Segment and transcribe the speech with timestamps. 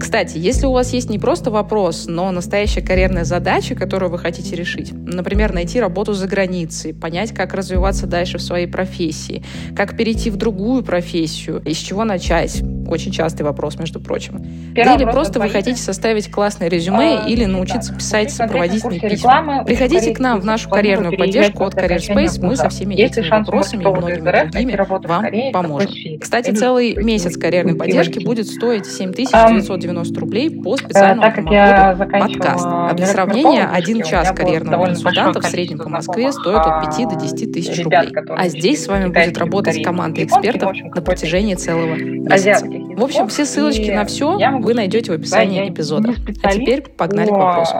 [0.00, 4.56] Кстати, если у вас есть не просто вопрос, но настоящая карьерная задача, которую вы хотите
[4.56, 9.44] решить, например, найти работу за границей, понять, как развиваться дальше в своей профессии,
[9.76, 14.42] как перейти в другую профессию, из чего начать, очень частый вопрос, между прочим.
[14.74, 19.64] Да или просто вы хотите составить классное резюме а, или научиться писать сопроводительные письма.
[19.64, 23.82] Приходите к нам в нашу карьерную поддержку от Career Space, мы со всеми этими вопросами
[23.82, 24.20] и многими
[24.50, 24.76] другими
[25.06, 26.18] вам поможем.
[26.18, 32.66] Кстати, целый месяц карьерной поддержки будет стоить 7990 рублей по специальному промокоду подкаст.
[32.66, 37.16] А для сравнения, один час карьерного консультанта в среднем по Москве стоит от 5 до
[37.16, 38.12] 10 тысяч рублей.
[38.28, 42.66] А здесь с вами будет работать команда экспертов на протяжении целого месяца.
[42.66, 46.14] В общем, все ссылочки на все вы найдете в описании эпизода.
[46.42, 47.74] А теперь погнали к вопросу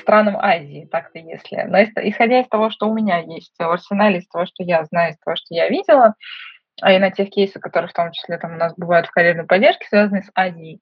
[0.00, 1.62] странам Азии, так-то если.
[1.68, 5.12] Но исходя из того, что у меня есть в арсенале, из того, что я знаю,
[5.12, 6.14] из того, что я видела,
[6.82, 9.44] а и на тех кейсах, которые в том числе там у нас бывают в карьерной
[9.44, 10.80] поддержке, связанные с Азией,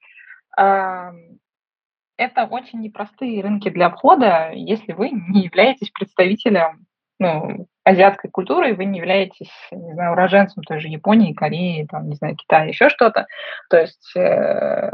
[2.16, 6.86] это очень непростые рынки для входа, если вы не являетесь представителем
[7.18, 12.16] ну, азиатской культурой, вы не являетесь, не знаю, уроженцем той же Японии, Кореи, там, не
[12.16, 13.26] знаю, Китая, еще что-то.
[13.70, 14.90] То есть э,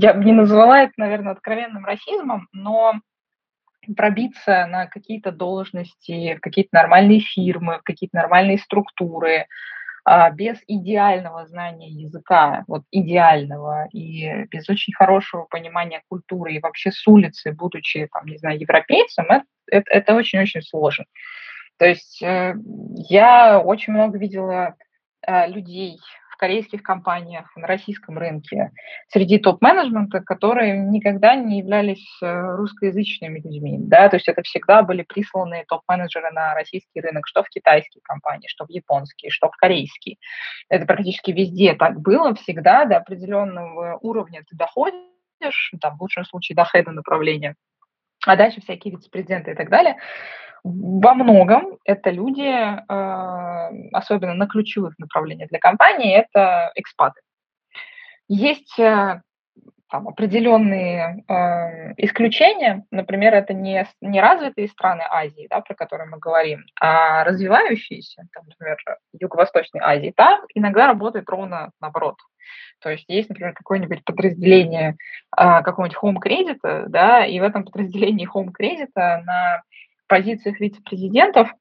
[0.00, 2.94] я бы не назвала это, наверное, откровенным расизмом, но
[3.96, 9.46] пробиться на какие-то должности, в какие-то нормальные фирмы, в какие-то нормальные структуры,
[10.34, 17.06] без идеального знания языка, вот идеального, и без очень хорошего понимания культуры, и вообще с
[17.06, 19.26] улицы, будучи, там, не знаю, европейцем,
[19.66, 21.04] это, очень-очень сложно.
[21.78, 22.54] То есть э,
[23.08, 24.74] я очень много видела
[25.26, 25.98] э, людей
[26.38, 28.70] корейских компаниях, на российском рынке,
[29.08, 33.76] среди топ-менеджмента, которые никогда не являлись э, русскоязычными людьми.
[33.80, 34.08] Да?
[34.08, 38.64] То есть это всегда были присланные топ-менеджеры на российский рынок, что в китайские компании, что
[38.64, 40.16] в японские, что в корейские.
[40.70, 46.56] Это практически везде так было, всегда до определенного уровня ты доходишь, там, в лучшем случае
[46.56, 47.54] до хеда направления,
[48.26, 49.96] а дальше всякие вице-президенты и так далее–
[50.64, 57.20] во многом это люди, э, особенно на ключевых направлениях для компании, это экспаты.
[58.28, 59.22] Есть э,
[59.90, 66.18] там, определенные э, исключения, например, это не, не развитые страны Азии, да, про которые мы
[66.18, 68.76] говорим, а развивающиеся, там, например,
[69.18, 72.16] Юго-Восточной Азии, там иногда работает ровно наоборот.
[72.80, 74.96] То есть есть, например, какое-нибудь подразделение
[75.36, 79.62] э, какого-нибудь Home Credit, да, и в этом подразделении Home Credit на
[80.06, 81.52] позициях вице-президентов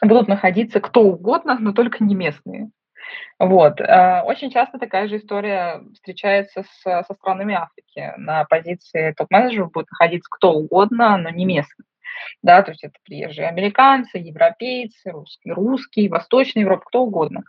[0.00, 2.70] будут находиться кто угодно, но только не местные.
[3.38, 3.80] Вот.
[3.80, 8.12] Э, очень часто такая же история встречается с, со странами Африки.
[8.16, 11.86] На позиции топ-менеджеров будет находиться кто угодно, но не местный.
[12.42, 17.42] Да, то есть это приезжие американцы, европейцы, русские, русские, Восточная Европа, кто угодно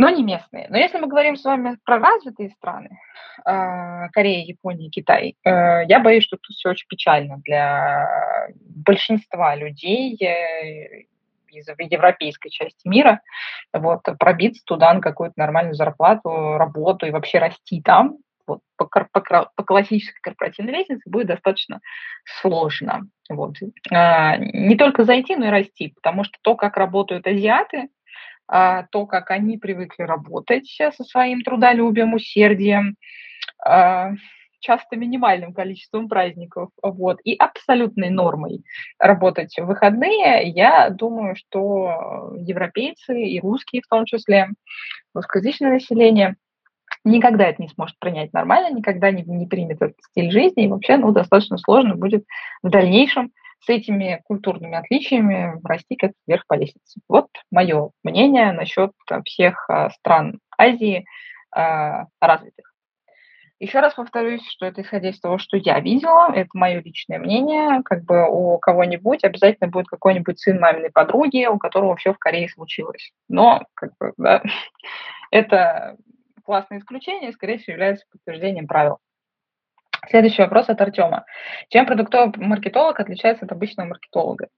[0.00, 0.66] но не местные.
[0.70, 2.88] Но если мы говорим с вами про развитые страны,
[3.44, 8.08] э, Корея, Япония, Китай, э, я боюсь, что тут все очень печально для
[8.58, 11.02] большинства людей э,
[11.50, 13.20] из европейской части мира,
[13.74, 18.16] вот, пробиться туда на какую-то нормальную зарплату, работу и вообще расти там,
[18.46, 21.80] вот, по, по, по классической корпоративной лестнице будет достаточно
[22.40, 23.02] сложно.
[23.28, 23.56] Вот.
[23.60, 27.88] Не только зайти, но и расти, потому что то, как работают азиаты, а,
[28.50, 32.96] то, как они привыкли работать со своим трудолюбием, усердием,
[33.64, 34.10] а,
[34.60, 38.62] часто минимальным количеством праздников, вот, и абсолютной нормой
[38.98, 44.48] работать в выходные, я думаю, что европейцы и русские в том числе,
[45.14, 46.36] русскоязычное население,
[47.04, 50.96] никогда это не сможет принять нормально, никогда не, не примет этот стиль жизни, и вообще
[50.96, 52.24] ну, достаточно сложно будет
[52.62, 57.00] в дальнейшем с этими культурными отличиями расти как вверх по лестнице.
[57.08, 58.92] Вот мое мнение насчет
[59.24, 61.04] всех а, стран Азии
[61.52, 62.70] а, развитых.
[63.60, 67.82] Еще раз повторюсь, что это исходя из того, что я видела, это мое личное мнение,
[67.84, 72.48] как бы у кого-нибудь обязательно будет какой-нибудь сын маминой подруги, у которого все в Корее
[72.48, 73.12] случилось.
[73.28, 74.42] Но как бы, да,
[75.30, 75.98] это
[76.42, 78.98] классное исключение, скорее всего, является подтверждением правил.
[80.08, 81.24] Следующий вопрос от Артема.
[81.68, 84.48] Чем продуктовый маркетолог отличается от обычного маркетолога?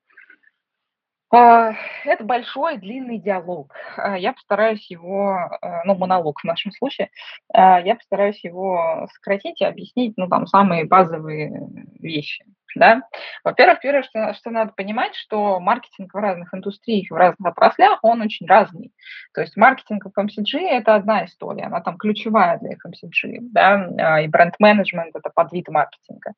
[1.35, 1.73] А,
[2.05, 3.73] это большой длинный диалог.
[3.97, 5.31] А, я постараюсь его,
[5.63, 7.09] а, ну, монолог в нашем случае,
[7.55, 11.51] я постараюсь его сократить и объяснить, ну, там, самые базовые
[12.01, 12.45] вещи.
[12.75, 13.03] Да?
[13.45, 18.23] Во-первых, первое, что, что надо понимать, что маркетинг в разных индустриях, в разных отраслях, он
[18.23, 18.93] очень разный.
[19.35, 24.29] То есть маркетинг в FMCG– это одна история, она там ключевая для FMCG, да, и
[24.29, 26.33] бренд-менеджмент– это подвид маркетинга.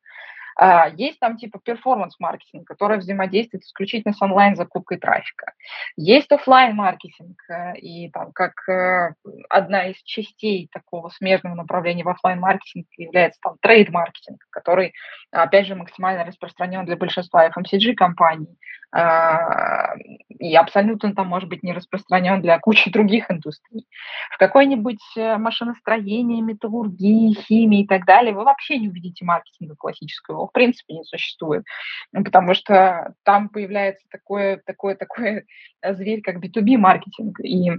[0.57, 5.53] А, есть там типа перформанс-маркетинг, который взаимодействует исключительно с онлайн-закупкой трафика.
[5.97, 9.13] Есть офлайн маркетинг э, и там как э,
[9.49, 14.93] одна из частей такого смежного направления в офлайн маркетинге является там трейд-маркетинг, который,
[15.31, 18.57] опять же, максимально распространен для большинства FMCG-компаний.
[18.97, 19.95] А,
[20.29, 23.85] и абсолютно там может быть не распространен для кучи других индустрий.
[24.31, 30.44] В какой-нибудь э, машиностроении, металлургии, химии и так далее вы вообще не увидите маркетинга классического,
[30.47, 31.63] в принципе не существует,
[32.11, 35.45] потому что там появляется такой, такой, такой
[35.83, 37.71] зверь, как B2B маркетинг, и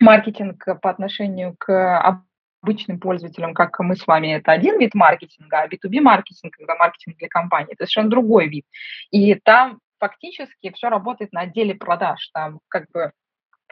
[0.00, 2.22] маркетинг по отношению к
[2.62, 7.16] обычным пользователям, как мы с вами, это один вид маркетинга, а B2B маркетинг, когда маркетинг
[7.16, 8.64] для компании, это совершенно другой вид.
[9.10, 12.28] И там фактически все работает на отделе продаж.
[12.32, 13.12] Там как бы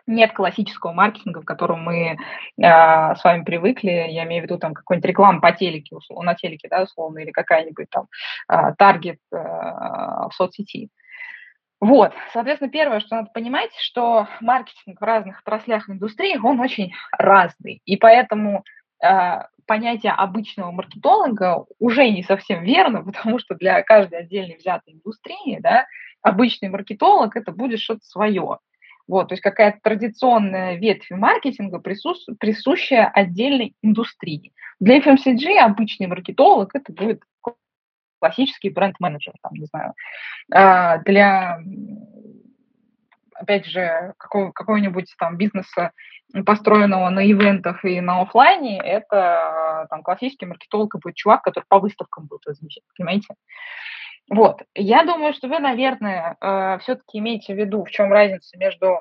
[0.06, 2.16] нет классического маркетинга, к которому мы э,
[2.56, 4.06] с вами привыкли.
[4.08, 7.30] Я имею в виду там какой-нибудь реклам по телеке, условно, на телеке, да, условно, или
[7.30, 8.06] какая-нибудь там
[8.76, 10.90] таргет э, в соцсети.
[11.80, 17.82] Вот, соответственно, первое, что надо понимать, что маркетинг в разных отраслях индустрии, он очень разный.
[17.84, 18.64] И поэтому
[19.04, 25.58] э, понятие обычного маркетолога уже не совсем верно, потому что для каждой отдельной взятой индустрии,
[25.60, 25.86] да,
[26.22, 28.60] обычный маркетолог это будет что-то свое.
[29.06, 32.14] Вот, то есть какая-то традиционная ветвь маркетинга, прису...
[32.40, 34.52] присущая отдельной индустрии.
[34.80, 37.22] Для FMCG обычный маркетолог это будет
[38.18, 39.92] классический бренд-менеджер, там, не знаю.
[40.50, 41.60] А для,
[43.34, 45.92] опять же, какого, какого-нибудь там бизнеса,
[46.46, 52.26] построенного на ивентах и на офлайне, это там классический маркетолог будет чувак, который по выставкам
[52.26, 53.34] будет размещать, понимаете?
[54.30, 54.62] Вот.
[54.74, 59.00] Я думаю, что вы, наверное, э, все-таки имеете в виду, в чем разница между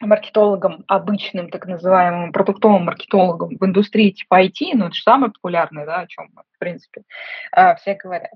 [0.00, 5.86] маркетологом обычным, так называемым продуктовым маркетологом в индустрии типа IT, ну, это же самое популярное,
[5.86, 7.02] да, о чем, в принципе,
[7.54, 8.32] э, все говорят.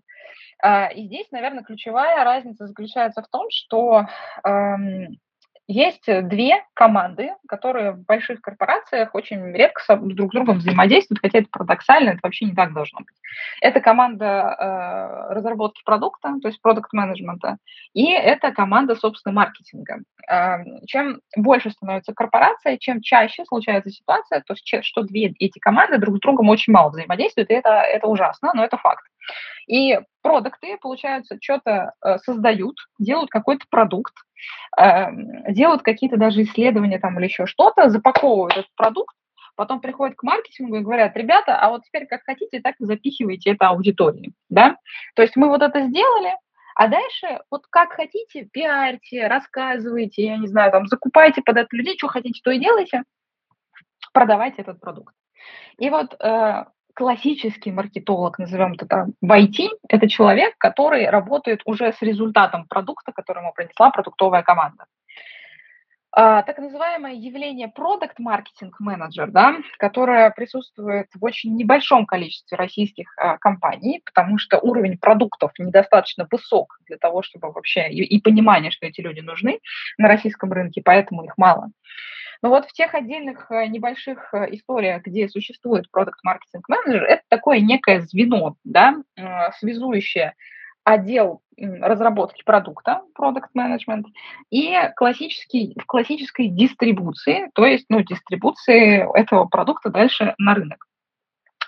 [0.63, 4.07] Э, и здесь, наверное, ключевая разница заключается в том, что
[4.45, 5.19] эм,
[5.69, 11.49] есть две команды, которые в больших корпорациях очень редко друг с другом взаимодействуют, хотя это
[11.51, 13.17] парадоксально, это вообще не так должно быть.
[13.61, 17.59] Это команда э, разработки продукта, то есть продукт-менеджмента,
[17.95, 20.01] и это команда, собственно, маркетинга.
[20.31, 25.99] Э, чем больше становится корпорация, чем чаще случается ситуация, то есть что две эти команды
[25.99, 29.05] друг с другом очень мало взаимодействуют, и это, это ужасно, но это факт.
[29.67, 34.15] И продукты, получается, что-то э, создают, делают какой-то продукт,
[34.79, 35.07] э,
[35.53, 39.15] делают какие-то даже исследования там или еще что-то, запаковывают этот продукт,
[39.57, 43.51] потом приходят к маркетингу и говорят, ребята, а вот теперь как хотите, так и запихивайте
[43.51, 44.77] это аудитории, да?
[45.15, 46.33] То есть мы вот это сделали,
[46.77, 51.97] а дальше вот как хотите, пиарьте, рассказывайте, я не знаю, там, закупайте под это людей,
[51.97, 53.03] что хотите, то и делайте,
[54.13, 55.15] продавайте этот продукт.
[55.79, 56.65] И вот э,
[56.97, 63.13] классический маркетолог, назовем это так, в IT, это человек, который работает уже с результатом продукта,
[63.13, 64.87] который ему принесла продуктовая команда.
[66.19, 73.13] А, так называемое явление продукт маркетинг менеджер, да, которое присутствует в очень небольшом количестве российских
[73.19, 78.71] а, компаний, потому что уровень продуктов недостаточно высок для того, чтобы вообще и, и понимание,
[78.71, 79.61] что эти люди нужны
[79.99, 81.69] на российском рынке, поэтому их мало.
[82.41, 87.23] Но вот в тех отдельных э, небольших э, историях, где существует продукт маркетинг менеджер, это
[87.29, 88.97] такое некое звено, да,
[89.59, 90.33] связующее
[90.87, 94.07] отдел разработки продукта, продукт менеджмент,
[94.51, 100.87] и классический, в классической дистрибуции, то есть ну, дистрибуции этого продукта дальше на рынок.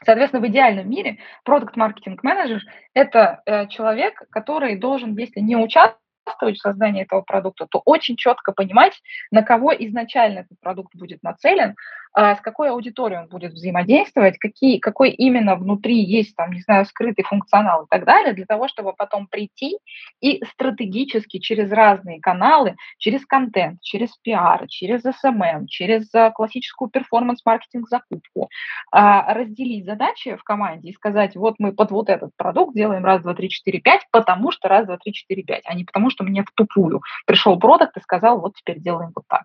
[0.04, 2.62] Соответственно, в идеальном мире продукт маркетинг менеджер–
[2.94, 5.98] это э, человек, который должен, если не участвовать,
[6.28, 11.22] участвовать в создании этого продукта, то очень четко понимать, на кого изначально этот продукт будет
[11.22, 11.74] нацелен,
[12.14, 17.24] с какой аудиторией он будет взаимодействовать, какие, какой именно внутри есть, там, не знаю, скрытый
[17.24, 19.78] функционал и так далее, для того, чтобы потом прийти
[20.20, 27.88] и стратегически через разные каналы, через контент, через пиар, через SMM, через а, классическую перформанс-маркетинг
[27.88, 28.48] закупку,
[28.90, 33.22] а, разделить задачи в команде и сказать, вот мы под вот этот продукт делаем раз,
[33.22, 36.24] два, три, четыре, пять, потому что раз, два, три, четыре, пять, а не потому что
[36.24, 39.44] мне в тупую пришел продукт и сказал, вот теперь делаем вот так.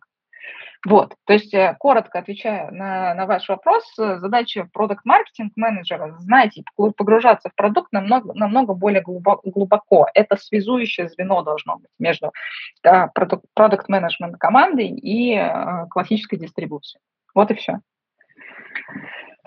[0.86, 6.58] Вот, то есть, э, коротко отвечая на, на ваш вопрос, э, задача продукт-маркетинг менеджера знать
[6.58, 10.08] и погружаться в продукт намного, намного более глубоко.
[10.14, 12.34] Это связующее звено должно быть между
[12.82, 17.02] продукт-менеджмент командой и э, классической дистрибуцией.
[17.34, 17.80] Вот и все.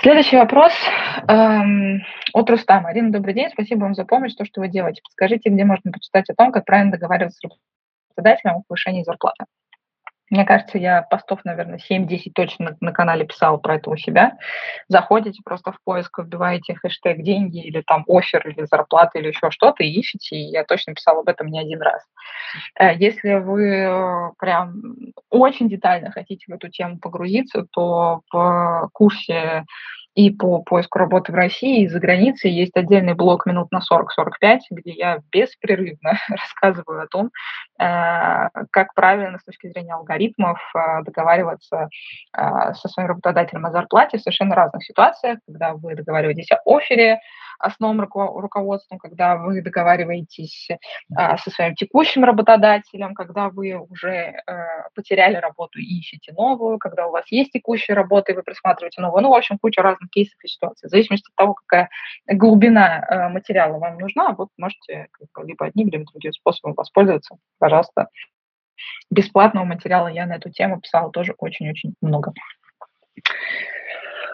[0.01, 0.73] Следующий вопрос
[1.29, 2.03] эм,
[2.33, 2.91] от Рустама.
[2.91, 5.01] Арина, добрый день, спасибо вам за помощь, то, что вы делаете.
[5.03, 7.51] Подскажите, где можно почитать о том, как правильно договариваться с
[8.15, 9.45] работодателем о повышении зарплаты?
[10.31, 14.37] Мне кажется, я постов, наверное, 7-10 точно на, на канале писала про это у себя.
[14.89, 19.85] Заходите просто в поиск, вбиваете хэштег «деньги» или там «офер» или «зарплата» или еще что-то
[19.85, 20.37] и ищете.
[20.37, 22.03] И я точно писала об этом не один раз.
[22.79, 24.83] Э, если вы э, прям
[25.31, 29.65] очень детально хотите в эту тему погрузиться, то в курсе
[30.17, 34.61] и по поиску работы в России и за границей есть отдельный блок минут на 40-45,
[34.71, 37.31] где я беспрерывно рассказываю о том,
[37.79, 41.91] э, как правильно с точки зрения алгоритмов э, договариваться
[42.35, 47.21] э, со своим работодателем о зарплате в совершенно разных ситуациях, когда вы договариваетесь о офере,
[47.63, 50.69] с новым руководством, когда вы договариваетесь
[51.09, 54.35] со своим текущим работодателем, когда вы уже
[54.95, 59.23] потеряли работу и ищете новую, когда у вас есть текущая работа и вы присматриваете новую.
[59.23, 60.89] Ну, в общем, куча разных кейсов и ситуаций.
[60.89, 61.89] В зависимости от того, какая
[62.27, 65.09] глубина материала вам нужна, вот можете
[65.45, 67.37] либо одним, либо другим способом воспользоваться.
[67.59, 68.09] Пожалуйста,
[69.11, 72.33] бесплатного материала я на эту тему писала тоже очень-очень много.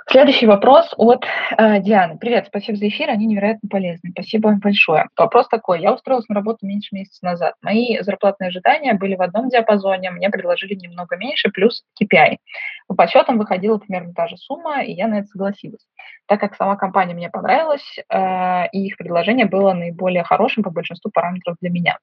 [0.08, 1.24] Следующий вопрос от
[1.56, 2.18] э, Дианы.
[2.18, 4.10] Привет, спасибо за эфир, они невероятно полезны.
[4.10, 5.06] Спасибо вам большое.
[5.16, 5.80] Вопрос такой.
[5.80, 7.54] Я устроилась на работу меньше месяца назад.
[7.62, 12.38] Мои зарплатные ожидания были в одном диапазоне, мне предложили немного меньше, плюс KPI.
[12.88, 15.86] По подсчетам выходила примерно та же сумма, и я на это согласилась.
[16.26, 21.10] Так как сама компания мне понравилась, э, и их предложение было наиболее хорошим по большинству
[21.12, 21.98] параметров для меня.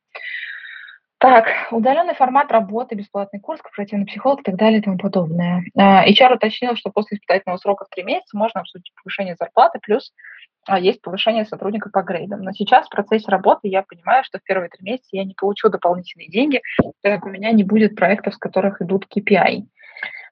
[1.20, 5.64] Так, удаленный формат работы, бесплатный курс, корпоративный психолог и так далее и тому подобное.
[5.78, 10.14] HR уточнил, что после испытательного срока в три месяца можно обсудить повышение зарплаты, плюс
[10.66, 12.42] а, есть повышение сотрудника по грейдам.
[12.42, 15.68] Но сейчас в процессе работы я понимаю, что в первые три месяца я не получу
[15.68, 16.62] дополнительные деньги,
[17.02, 19.64] так у меня не будет проектов, с которых идут KPI.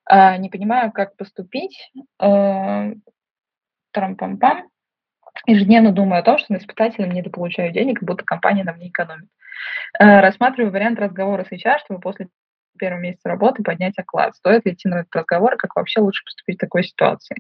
[0.05, 1.91] А, не понимаю, как поступить.
[2.21, 2.93] Э,
[3.93, 4.69] Трам-пам-пам.
[5.45, 9.27] Ежедневно думаю о том, что на испытателям недополучаю денег, будто компания на мне экономит.
[9.99, 12.27] Э, рассматриваю вариант разговора с HR, чтобы после
[12.77, 14.35] первого месяца работы поднять оклад.
[14.35, 17.35] Стоит ли идти на этот разговор, как вообще лучше поступить в такой ситуации?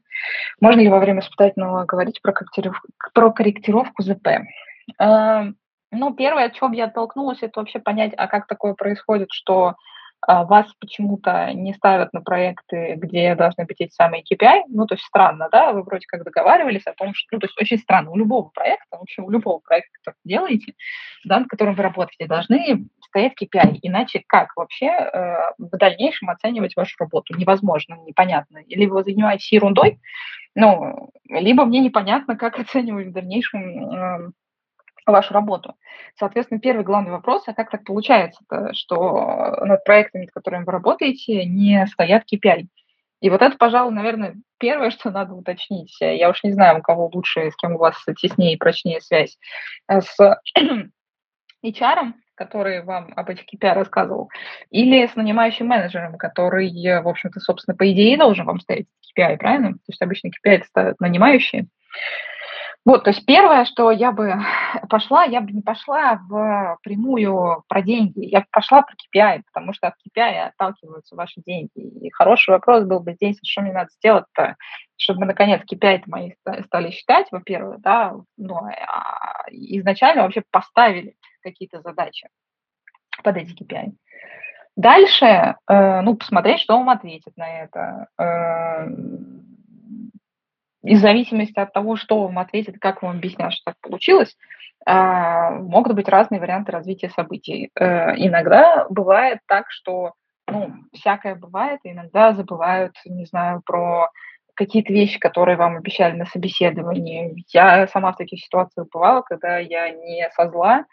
[0.59, 4.27] Можно ли во время испытательного говорить про корректировку, про корректировку ЗП?
[4.99, 5.43] Э,
[5.91, 9.75] ну, первое, чего бы я оттолкнулась, это вообще понять, а как такое происходит, что
[10.25, 14.63] вас почему-то не ставят на проекты, где должны быть эти самые KPI.
[14.69, 17.59] Ну, то есть странно, да, вы вроде как договаривались о том, что, ну, то есть
[17.61, 20.73] очень странно, у любого проекта, в общем, у любого проекта, который вы делаете,
[21.25, 26.75] да, над которым вы работаете, должны стоять KPI, иначе как вообще э, в дальнейшем оценивать
[26.75, 27.35] вашу работу?
[27.37, 28.57] Невозможно, непонятно.
[28.57, 29.99] Или вы занимаетесь ерундой,
[30.55, 34.31] ну, либо мне непонятно, как оценивать в дальнейшем э,
[35.11, 35.75] вашу работу.
[36.15, 38.41] Соответственно, первый главный вопрос, а как так получается,
[38.73, 42.67] что над проектами, над которыми вы работаете, не стоят KPI?
[43.19, 45.95] И вот это, пожалуй, наверное, первое, что надо уточнить.
[45.99, 49.37] Я уж не знаю, у кого лучше, с кем у вас теснее и прочнее связь.
[49.89, 50.17] С
[51.65, 54.29] HR, который вам об этих KPI рассказывал,
[54.69, 56.69] или с нанимающим менеджером, который,
[57.01, 58.87] в общем-то, собственно, по идее должен вам ставить
[59.17, 59.73] KPI, правильно?
[59.73, 61.67] То есть обычно KPI ставят нанимающие.
[62.87, 64.33] Вот, то есть первое, что я бы
[64.89, 69.73] пошла, я бы не пошла в прямую про деньги, я бы пошла про KPI, потому
[69.73, 71.69] что от KPI отталкиваются ваши деньги.
[71.75, 74.55] И хороший вопрос был бы здесь, что мне надо сделать-то,
[74.95, 76.31] чтобы наконец KPI мои
[76.63, 82.29] стали считать, во-первых, да, ну, а изначально вообще поставили какие-то задачи
[83.21, 83.91] под эти KPI.
[84.77, 85.25] Дальше,
[85.67, 88.07] э, ну, посмотреть, что вам ответит на это.
[88.17, 88.87] Э,
[90.87, 94.35] и в зависимости от того, что вам ответят, как вам объяснят, что так получилось,
[94.85, 97.71] а, могут быть разные варианты развития событий.
[97.75, 100.13] Э, иногда бывает так, что
[100.47, 104.09] ну, всякое бывает, иногда забывают, не знаю, про
[104.53, 107.43] какие-то вещи, которые вам обещали на собеседовании.
[107.49, 110.85] Я сама в таких ситуациях бывала, когда я не со зла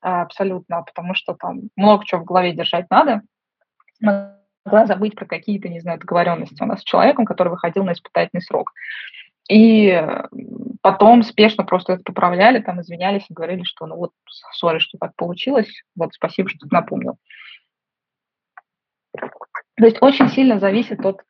[0.00, 3.20] а, абсолютно, потому что там много чего в голове держать надо.
[4.00, 8.42] Могла забыть про какие-то, не знаю, договоренности у нас с человеком, который выходил на испытательный
[8.42, 8.72] срок.
[9.48, 10.02] И
[10.80, 14.12] потом спешно просто это поправляли, там извинялись и говорили, что ну вот,
[14.52, 17.18] сори, что так получилось, вот спасибо, что напомнил.
[19.12, 21.22] То есть очень сильно зависит от,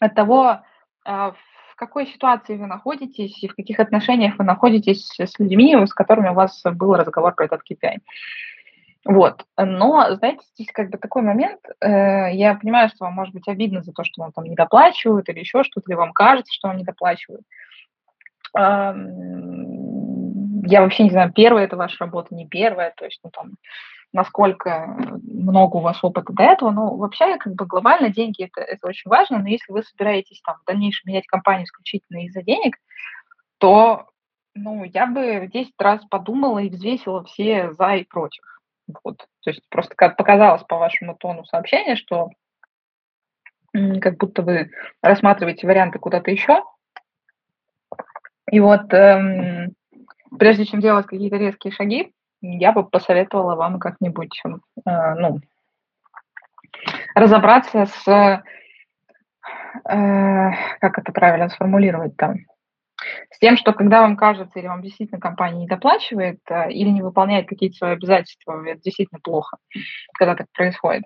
[0.00, 0.60] от того,
[1.04, 5.92] а, в какой ситуации вы находитесь и в каких отношениях вы находитесь с людьми, с
[5.92, 7.98] которыми у вас был разговор про этот KPI.
[9.06, 9.44] Вот.
[9.56, 13.82] Но, знаете, здесь как бы такой момент, э, я понимаю, что вам может быть обидно
[13.82, 16.76] за то, что вам там не доплачивают или еще что-то, или вам кажется, что вам
[16.76, 17.42] не доплачивают.
[18.56, 19.86] Эм,
[20.64, 23.52] я вообще не знаю, первая это ваша работа, не первая, то есть, ну, там,
[24.12, 28.88] насколько много у вас опыта до этого, но вообще, как бы, глобально деньги это, это
[28.88, 32.76] очень важно, но если вы собираетесь там в дальнейшем менять компанию исключительно из-за денег,
[33.58, 34.08] то,
[34.54, 38.42] ну, я бы в 10 раз подумала и взвесила все за и против.
[39.02, 39.18] Вот.
[39.42, 42.30] То есть просто как показалось по вашему тону сообщения, что
[44.00, 44.70] как будто вы
[45.02, 46.62] рассматриваете варианты куда-то еще.
[48.50, 49.74] И вот эм,
[50.38, 55.40] прежде чем делать какие-то резкие шаги, я бы посоветовала вам как-нибудь, э, ну,
[57.14, 58.42] разобраться с, э,
[60.80, 62.36] как это правильно сформулировать там,
[63.30, 67.02] с тем, что когда вам кажется, или вам действительно компания не доплачивает, э, или не
[67.02, 69.58] выполняет какие-то свои обязательства, это действительно плохо,
[70.14, 71.04] когда так происходит.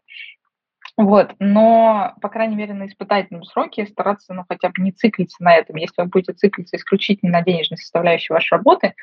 [0.97, 5.55] Вот, но, по крайней мере, на испытательном сроке стараться, ну, хотя бы не циклиться на
[5.55, 5.77] этом.
[5.77, 8.95] Если вы будете циклиться исключительно на денежной составляющей вашей работы,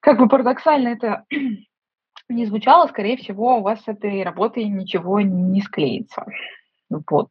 [0.00, 1.24] как бы парадоксально это
[2.28, 6.26] не звучало, скорее всего, у вас с этой работой ничего не склеится.
[6.90, 7.30] Вот.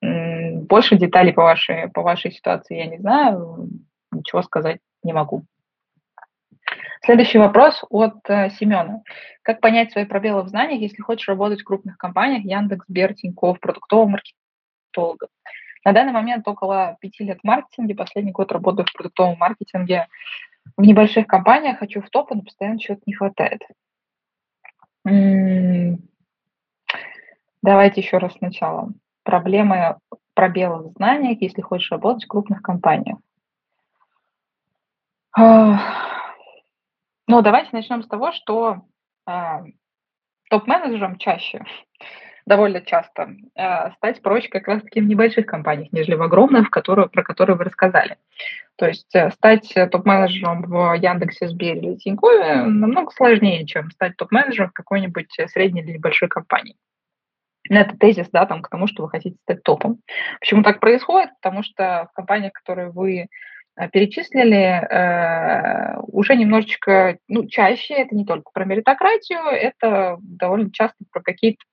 [0.00, 3.68] Больше деталей по вашей, по вашей ситуации я не знаю,
[4.12, 5.44] ничего сказать не могу.
[7.04, 9.02] Следующий вопрос от э, Семена.
[9.42, 13.58] Как понять свои пробелы в знаниях, если хочешь работать в крупных компаниях Яндекс, Сбер, Тинькофф,
[13.58, 15.28] продуктовым маркетологом?
[15.84, 20.06] На данный момент около пяти лет в маркетинге, последний год работаю в продуктовом маркетинге
[20.76, 23.62] в небольших компаниях, хочу в топ, но постоянно чего-то не хватает.
[27.62, 28.92] Давайте еще раз сначала.
[29.24, 29.96] Проблемы
[30.34, 33.18] пробелы в знаниях, если хочешь работать в крупных компаниях.
[37.32, 38.82] Ну, давайте начнем с того, что
[39.26, 39.32] э,
[40.50, 41.64] топ-менеджерам чаще,
[42.46, 47.22] довольно часто, э, стать проще как раз-таки в небольших компаниях, нежели в огромных, которые, про
[47.22, 48.18] которые вы рассказали.
[48.76, 54.70] То есть э, стать топ-менеджером в Яндексе, Сбере или Тинькове намного сложнее, чем стать топ-менеджером
[54.70, 56.76] в какой-нибудь средней или небольшой компании.
[57.70, 60.00] Это тезис, да, там, к тому, что вы хотите стать топом.
[60.40, 61.30] Почему так происходит?
[61.40, 63.26] Потому что в компаниях, которые вы э,
[63.92, 71.22] перечислили, э, уже немножечко, ну, чаще, это не только про меритократию, это довольно часто про
[71.22, 71.64] какие-то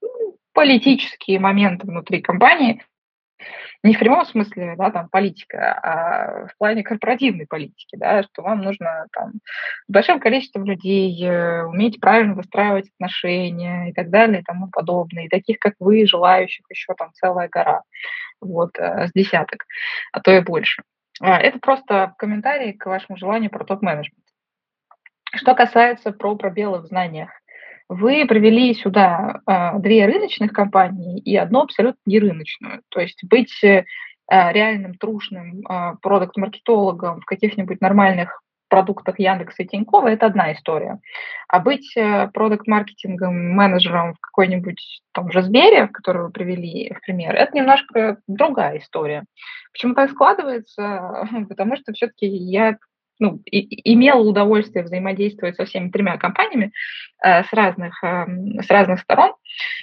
[0.00, 2.82] ну, политические моменты внутри компании,
[3.82, 8.62] не в прямом смысле, да, там, политика, а в плане корпоративной политики, да, что вам
[8.62, 9.32] нужно там
[9.88, 15.24] с большим количеством людей э, уметь правильно выстраивать отношения и так далее и тому подобное.
[15.24, 17.82] И таких, как вы, желающих еще там целая гора,
[18.40, 19.64] вот, э, с десяток,
[20.12, 20.82] а то и больше.
[21.22, 24.24] А, это просто комментарий к вашему желанию про топ-менеджмент.
[25.34, 27.30] Что касается про пробелы в знаниях,
[27.88, 32.82] вы привели сюда а, две рыночных компании и одну абсолютно нерыночную.
[32.88, 33.84] То есть быть э,
[34.28, 38.41] реальным трушным а, продукт-маркетологом в каких-нибудь нормальных
[38.72, 40.98] продуктах Яндекса и Тинькова– это одна история.
[41.46, 47.34] А быть э, продукт-маркетингом, менеджером в какой-нибудь том же Сбере, который вы привели в пример,
[47.34, 49.24] это немножко другая история.
[49.74, 51.28] Почему так складывается?
[51.50, 52.78] Потому что все-таки я
[53.18, 56.72] ну, и, имела удовольствие взаимодействовать со всеми тремя компаниями
[57.22, 58.26] э, с, разных, э,
[58.62, 59.34] с разных сторон.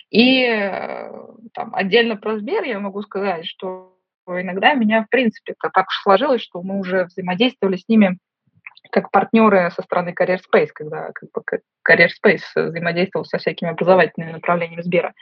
[0.09, 1.11] И э,
[1.53, 3.95] там, отдельно про Сбер я могу сказать, что
[4.27, 8.17] иногда меня, в принципе, так уж сложилось, что мы уже взаимодействовали с ними
[8.91, 11.41] как партнеры со стороны Career Space, когда как бы,
[11.87, 15.13] Career Space взаимодействовал со всякими образовательными направлениями Сбера.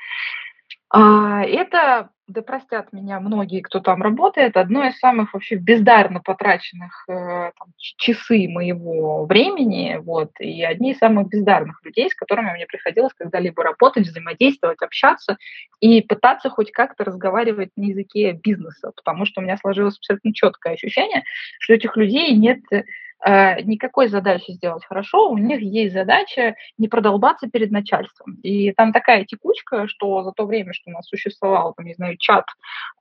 [0.90, 7.04] А, это, да простят меня многие, кто там работает, одно из самых вообще бездарно потраченных
[7.10, 12.66] э, там, часы моего времени, вот, и одни из самых бездарных людей, с которыми мне
[12.66, 15.38] приходилось когда-либо работать, взаимодействовать, общаться
[15.82, 20.76] и пытаться хоть как-то разговаривать на языке бизнеса, потому что у меня сложилось абсолютно четкое
[20.76, 21.24] ощущение,
[21.60, 22.84] что этих людей нет Э,
[23.26, 28.36] никакой задачи сделать хорошо, у них есть задача не продолбаться перед начальством.
[28.44, 32.18] И там такая текучка, что за то время, что у нас существовал, там, не знаю,
[32.18, 32.46] чат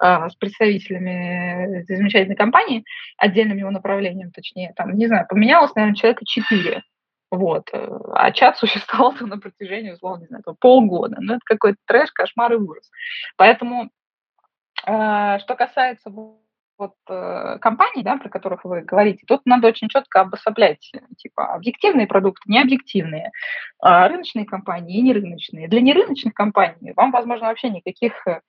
[0.03, 2.85] э, с представителями этой замечательной компании,
[3.19, 6.83] отдельным его направлением, точнее, там, не знаю, поменялось, наверное, человека четыре.
[7.31, 7.69] Вот.
[7.73, 11.17] Э, а чат существовал на протяжении, условно, не знаю, полгода.
[11.21, 12.91] Ну, это какой-то трэш, кошмар и ужас.
[13.37, 13.91] Поэтому,
[14.87, 16.11] э, что касается
[16.79, 22.07] вот э, компаний, да, про которых вы говорите, тут надо очень четко обособлять, типа, объективные
[22.07, 23.31] продукты, необъективные,
[23.83, 25.69] э, рыночные компании и нерыночные.
[25.69, 28.41] Для нерыночных компаний вам, возможно, вообще никаких э,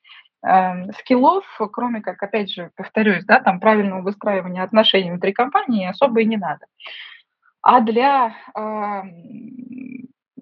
[0.46, 6.22] эм, скиллов, кроме как, опять же, повторюсь, да, там правильного выстраивания отношений внутри компании особо
[6.22, 6.66] и не надо.
[7.62, 9.02] А для э,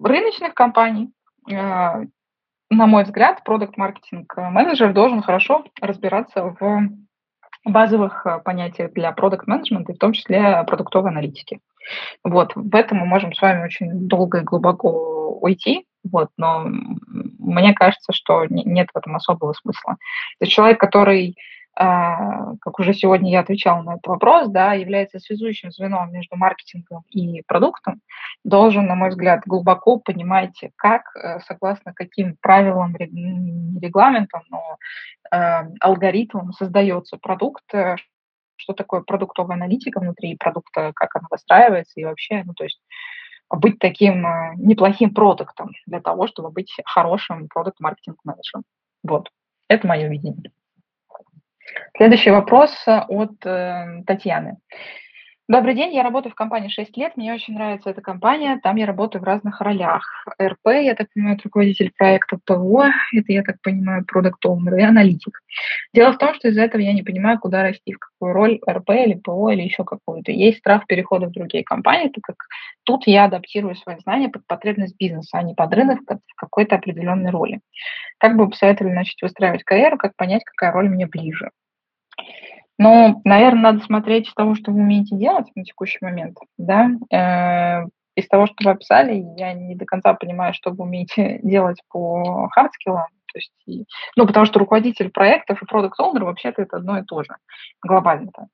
[0.00, 1.12] рыночных компаний,
[1.48, 2.06] на
[2.68, 7.05] мой взгляд, продукт-маркетинг менеджер должен хорошо разбираться в
[7.66, 11.60] базовых понятиях для продукт-менеджмента, в том числе продуктовой аналитики.
[12.24, 17.74] Вот, в этом мы можем с вами очень долго и глубоко уйти, вот, но мне
[17.74, 19.96] кажется, что нет в этом особого смысла.
[20.38, 21.36] То есть человек, который
[21.76, 27.42] как уже сегодня я отвечала на этот вопрос, да, является связующим звеном между маркетингом и
[27.42, 28.00] продуктом,
[28.44, 34.78] должен, на мой взгляд, глубоко понимать, как, э, согласно каким правилам, не регламентам, но
[35.30, 37.96] э, алгоритмам создается продукт, э,
[38.56, 42.80] что такое продуктовая аналитика внутри продукта, как она выстраивается и вообще, ну, то есть
[43.50, 48.64] быть таким э, неплохим продуктом для того, чтобы быть хорошим продукт-маркетинг-менеджером.
[49.02, 49.30] Вот,
[49.68, 50.50] это мое видение.
[51.96, 54.56] Следующий вопрос э, от э, Татьяны.
[55.48, 58.84] Добрый день, я работаю в компании 6 лет, мне очень нравится эта компания, там я
[58.84, 60.02] работаю в разных ролях.
[60.42, 65.38] РП, я так понимаю, руководитель проекта ПО, это, я так понимаю, продукт оунер и аналитик.
[65.94, 68.90] Дело в том, что из-за этого я не понимаю, куда расти, в какую роль РП
[68.90, 70.32] или ПО или еще какую-то.
[70.32, 72.36] Есть страх перехода в другие компании, так как
[72.82, 77.30] тут я адаптирую свои знания под потребность бизнеса, а не под рынок в какой-то определенной
[77.30, 77.60] роли.
[78.18, 81.50] Как бы посоветовали начать выстраивать карьеру, как понять, какая роль мне ближе?
[82.78, 86.90] Ну, наверное, надо смотреть из того, что вы умеете делать на текущий момент, да.
[87.10, 87.86] Э,
[88.16, 92.48] из того, что вы описали, я не до конца понимаю, что вы умеете делать по
[92.50, 93.08] hard skill ам.
[93.32, 93.86] То есть,
[94.16, 97.34] ну, потому что руководитель проектов и product owner вообще-то это одно и то же
[97.82, 98.46] глобально-то.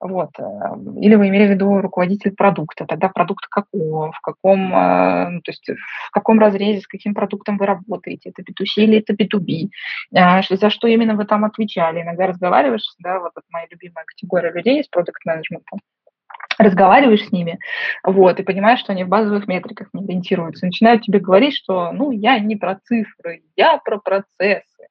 [0.00, 0.30] Вот.
[0.38, 0.42] Э,
[1.00, 5.50] или вы имели в виду руководитель продукта, тогда продукт какого, в каком, э, ну, то
[5.50, 9.68] есть в каком разрезе, с каким продуктом вы работаете, это B2C или это B2B,
[10.14, 12.02] а, за что именно вы там отвечали.
[12.02, 15.76] Иногда разговариваешь, да, вот это моя любимая категория людей из продукт-менеджмента,
[16.58, 17.58] разговариваешь с ними,
[18.02, 22.10] вот, и понимаешь, что они в базовых метриках не ориентируются, начинают тебе говорить, что, ну,
[22.10, 24.86] я не про цифры, я про процессы,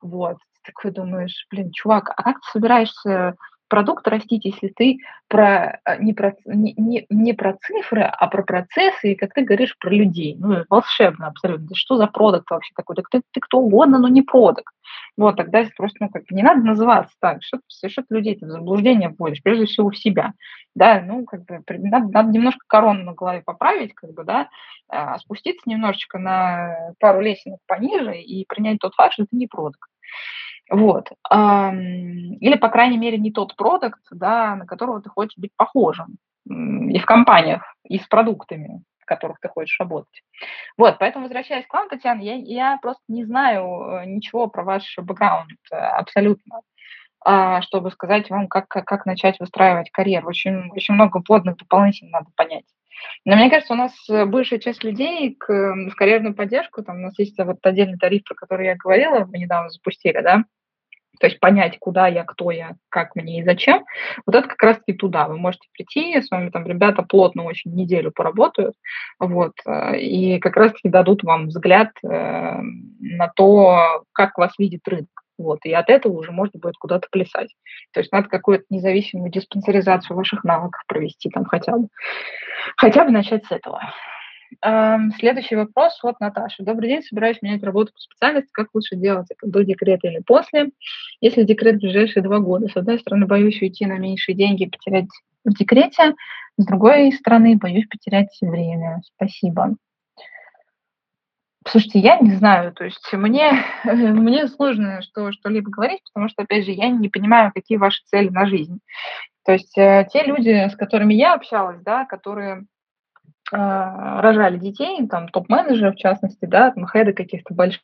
[0.00, 0.38] вот.
[0.64, 3.34] Ты такой думаешь, блин, чувак, а как ты собираешься
[3.72, 8.42] продукт растить, если ты про, э, не, про, не, не, не про цифры, а про
[8.42, 10.36] процессы, и, как ты говоришь, про людей.
[10.38, 11.68] Ну, волшебно абсолютно.
[11.68, 12.96] Да что за продукт вообще такой?
[12.96, 14.74] Так ты, ты кто угодно, но не продукт.
[15.16, 18.36] Вот, тогда просто, ну, как бы не надо называться так, что ты, что ты людей
[18.38, 20.34] в заблуждение вводишь, прежде всего в себя,
[20.74, 24.50] да, ну, как бы, надо, надо немножко корону на голове поправить, как бы, да,
[24.88, 29.88] а, спуститься немножечко на пару лесенок пониже и принять тот факт, что ты не продукт.
[30.70, 31.10] Вот.
[31.30, 36.16] Или, по крайней мере, не тот продукт, да, на которого ты хочешь быть похожим.
[36.48, 40.22] И в компаниях, и с продуктами, в которых ты хочешь работать.
[40.76, 44.96] Вот, поэтому, возвращаясь к вам, Татьяна, я, я просто не знаю э, ничего про ваш
[44.98, 46.60] бэкграунд э, абсолютно,
[47.24, 50.28] а, чтобы сказать вам, как, как, начать выстраивать карьеру.
[50.28, 52.64] Очень, очень много вводных дополнительно надо понять.
[53.24, 57.00] Но мне кажется, у нас э, большая часть людей к, в карьерную поддержку, там у
[57.00, 60.44] нас есть вот отдельный тариф, про который я говорила, мы недавно запустили, да,
[61.20, 63.84] то есть понять, куда я, кто я, как мне и зачем,
[64.26, 65.28] вот это как раз-таки туда.
[65.28, 68.74] Вы можете прийти, с вами там ребята плотно очень неделю поработают,
[69.20, 75.21] вот, э, и как раз-таки дадут вам взгляд э, на то, как вас видит рынок.
[75.38, 77.54] Вот, и от этого уже можно будет куда-то плясать.
[77.92, 81.88] То есть надо какую-то независимую диспансеризацию ваших навыков провести там хотя бы.
[82.76, 83.80] Хотя бы начать с этого.
[85.18, 86.62] Следующий вопрос от Наташи.
[86.62, 88.50] Добрый день, собираюсь менять работу по специальности.
[88.52, 90.70] Как лучше делать это, до декрета или после?
[91.22, 92.68] Если декрет в ближайшие два года.
[92.68, 95.06] С одной стороны, боюсь уйти на меньшие деньги и потерять
[95.44, 96.14] в декрете.
[96.58, 99.00] С другой стороны, боюсь потерять время.
[99.16, 99.76] Спасибо.
[101.66, 103.52] Слушайте, я не знаю, то есть мне,
[103.84, 108.28] мне сложно что, что-либо говорить, потому что, опять же, я не понимаю, какие ваши цели
[108.28, 108.80] на жизнь.
[109.44, 112.64] То есть э, те люди, с которыми я общалась, да, которые
[113.52, 117.82] а, рожали детей, там топ-менеджеры в частности, да, там хеды каких-то больших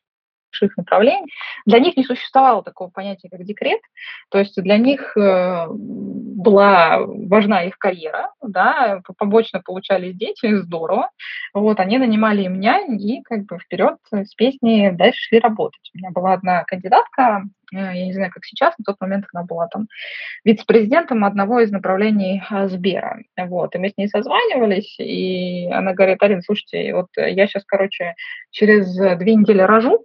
[0.76, 1.26] направлений,
[1.66, 3.80] для них не существовало такого понятия, как декрет.
[4.30, 11.10] То есть для них э, была важна их карьера, да, побочно получались дети, здорово.
[11.54, 15.90] Вот, они нанимали им нянь и как бы вперед с песней дальше шли работать.
[15.94, 19.44] У меня была одна кандидатка, э, я не знаю, как сейчас, на тот момент она
[19.44, 19.88] была там
[20.44, 23.18] вице-президентом одного из направлений э, Сбера.
[23.36, 28.14] Вот, и мы с ней созванивались, и она говорит, Арина, слушайте, вот я сейчас, короче,
[28.50, 30.04] через две недели рожу,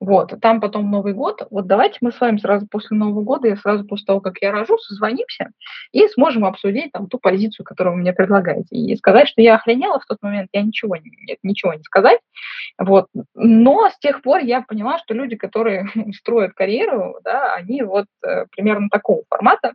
[0.00, 1.46] вот, там потом Новый год.
[1.50, 4.52] Вот давайте мы с вами сразу после Нового года, и сразу после того, как я
[4.52, 5.50] рожу, созвонимся
[5.92, 8.76] и сможем обсудить там ту позицию, которую вы мне предлагаете.
[8.76, 12.20] И сказать, что я охренела в тот момент, я ничего не, нет, ничего не сказать.
[12.78, 13.06] Вот.
[13.34, 18.46] Но с тех пор я поняла, что люди, которые строят карьеру, да, они вот э,
[18.50, 19.74] примерно такого формата,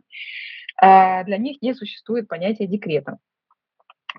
[0.80, 3.18] э, для них не существует понятия декрета.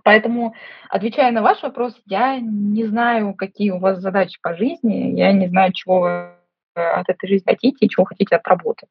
[0.05, 0.53] Поэтому,
[0.87, 5.47] отвечая на ваш вопрос, я не знаю, какие у вас задачи по жизни, я не
[5.47, 6.29] знаю, чего вы
[6.75, 8.87] от этой жизни хотите и чего хотите от работы.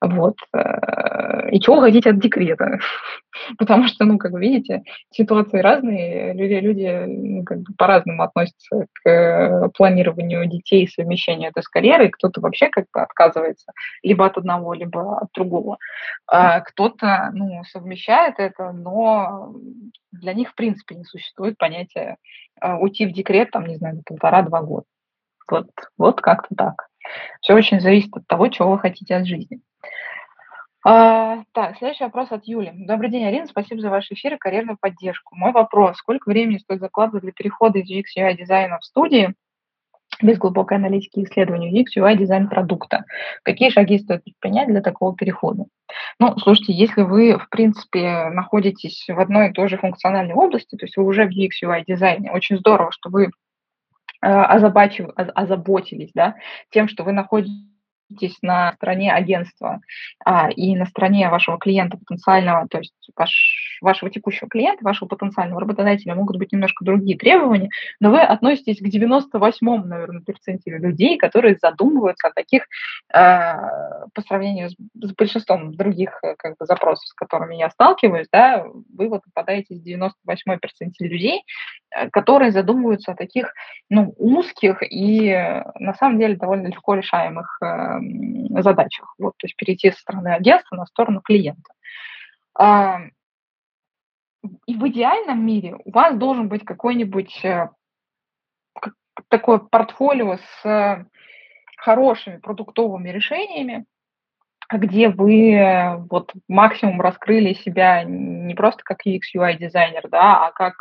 [0.00, 0.36] Вот.
[0.52, 2.78] Э, и чего хотите от декрета.
[3.58, 8.86] Потому что, ну, как вы видите, ситуации разные, люди, люди ну, как бы по-разному относятся
[8.92, 12.10] к э, планированию детей, совмещению это с карьерой.
[12.10, 15.78] Кто-то вообще как бы отказывается либо от одного, либо от другого.
[16.26, 19.54] А кто-то, ну, совмещает это, но
[20.12, 22.16] для них, в принципе, не существует понятия
[22.60, 24.86] э, уйти в декрет, там, не знаю, полтора-два года.
[25.50, 26.89] Вот, вот как-то так.
[27.40, 29.60] Все очень зависит от того, чего вы хотите от жизни.
[30.82, 32.72] А, так, следующий вопрос от Юли.
[32.74, 35.36] Добрый день, Арина, спасибо за ваш эфир и карьерную поддержку.
[35.36, 35.98] Мой вопрос.
[35.98, 39.34] Сколько времени стоит закладывать для перехода из UX UI дизайна в студии
[40.22, 43.04] без глубокой аналитики и исследования UX UI дизайн продукта?
[43.42, 45.66] Какие шаги стоит предпринять для такого перехода?
[46.18, 50.86] Ну, слушайте, если вы, в принципе, находитесь в одной и той же функциональной области, то
[50.86, 53.30] есть вы уже в UX UI дизайне, очень здорово, что вы
[54.22, 56.34] Э, озаботились да,
[56.70, 59.80] тем, что вы находитесь на стороне агентства
[60.24, 65.60] а, и на стороне вашего клиента потенциального, то есть ваш, вашего текущего клиента, вашего потенциального
[65.60, 71.56] работодателя могут быть немножко другие требования, но вы относитесь к 98-му, наверное, перцентилю людей, которые
[71.60, 72.64] задумываются о таких
[73.12, 73.54] э,
[74.14, 78.64] по сравнению с, с большинством других э, как бы, запросов, с которыми я сталкиваюсь, да,
[78.96, 81.44] вы вот попадаете в 98-й перцентиль людей,
[81.90, 83.52] э, которые задумываются о таких
[83.88, 85.32] ну, узких и
[85.78, 89.14] на самом деле довольно легко решаемых э, задачах.
[89.18, 91.72] Вот, то есть перейти со стороны агентства на сторону клиента.
[94.66, 97.68] И в идеальном мире у вас должен быть какой-нибудь э,
[99.28, 101.06] такое портфолио с
[101.76, 103.84] хорошими продуктовыми решениями,
[104.72, 110.52] где вы э, вот максимум раскрыли себя не просто как UX UI дизайнер, да, а
[110.52, 110.74] как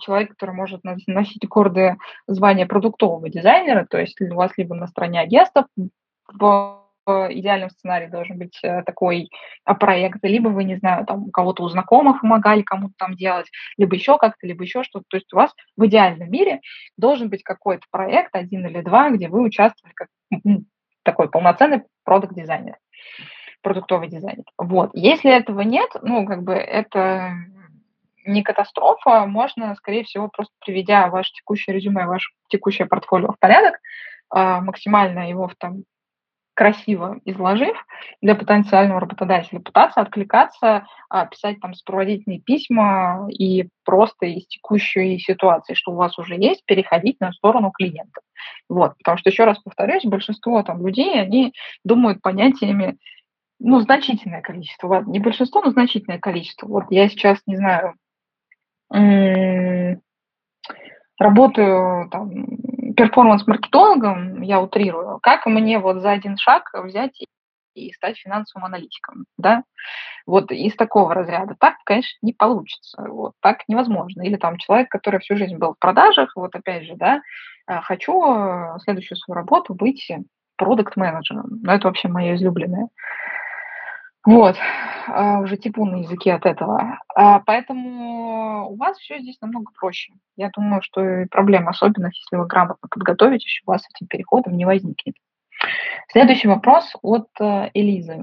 [0.00, 5.20] человек, который может носить гордое звание продуктового дизайнера, то есть у вас либо на стороне
[5.20, 5.66] агентства
[6.28, 9.30] в идеальном сценарии должен быть э, такой
[9.64, 13.50] а, проект, либо вы, не знаю, там у кого-то у знакомых помогали кому-то там делать,
[13.76, 15.04] либо еще как-то, либо еще что-то.
[15.08, 16.60] То есть у вас в идеальном мире
[16.96, 20.08] должен быть какой-то проект, один или два, где вы участвовали как
[21.02, 22.76] такой полноценный продукт-дизайнер,
[23.62, 24.44] продуктовый дизайнер.
[24.58, 24.90] Вот.
[24.94, 27.34] Если этого нет, ну, как бы это
[28.26, 33.78] не катастрофа, можно, скорее всего, просто приведя ваше текущее резюме, ваше текущее портфолио в порядок,
[34.30, 35.84] а, максимально его в там
[36.54, 37.76] красиво изложив
[38.22, 45.74] для потенциального работодателя, пытаться откликаться, а, писать там сопроводительные письма и просто из текущей ситуации,
[45.74, 48.20] что у вас уже есть, переходить на сторону клиента.
[48.68, 51.52] Вот, потому что, еще раз повторюсь, большинство там людей, они
[51.84, 52.96] думают понятиями,
[53.58, 56.66] ну, значительное количество, ладно, не большинство, но значительное количество.
[56.66, 57.94] Вот я сейчас, не знаю,
[61.18, 62.63] работаю там
[62.96, 67.18] перформанс-маркетологом, я утрирую, как мне вот за один шаг взять
[67.74, 69.64] и стать финансовым аналитиком, да,
[70.26, 71.56] вот из такого разряда.
[71.58, 74.22] Так, конечно, не получится, вот, так невозможно.
[74.22, 77.20] Или там человек, который всю жизнь был в продажах, вот опять же, да,
[77.66, 80.10] а, хочу э, следующую свою работу быть
[80.56, 82.88] продукт-менеджером, но это вообще мое излюбленное.
[84.26, 84.56] Вот,
[85.06, 86.98] а, уже типу на языке от этого.
[87.14, 90.14] А, поэтому у вас все здесь намного проще.
[90.36, 94.64] Я думаю, что проблем особенных, если вы грамотно подготовитесь, у вас с этим переходом не
[94.64, 95.14] возникнет.
[96.08, 98.22] Следующий вопрос от э, Элизы.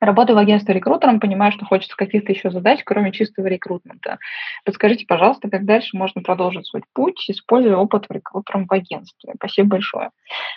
[0.00, 4.18] Работаю в агентстве рекрутером, понимаю, что хочется каких-то еще задач, кроме чистого рекрутмента.
[4.64, 9.34] Подскажите, пожалуйста, как дальше можно продолжить свой путь, используя опыт рекрутером в агентстве?
[9.36, 10.10] Спасибо большое.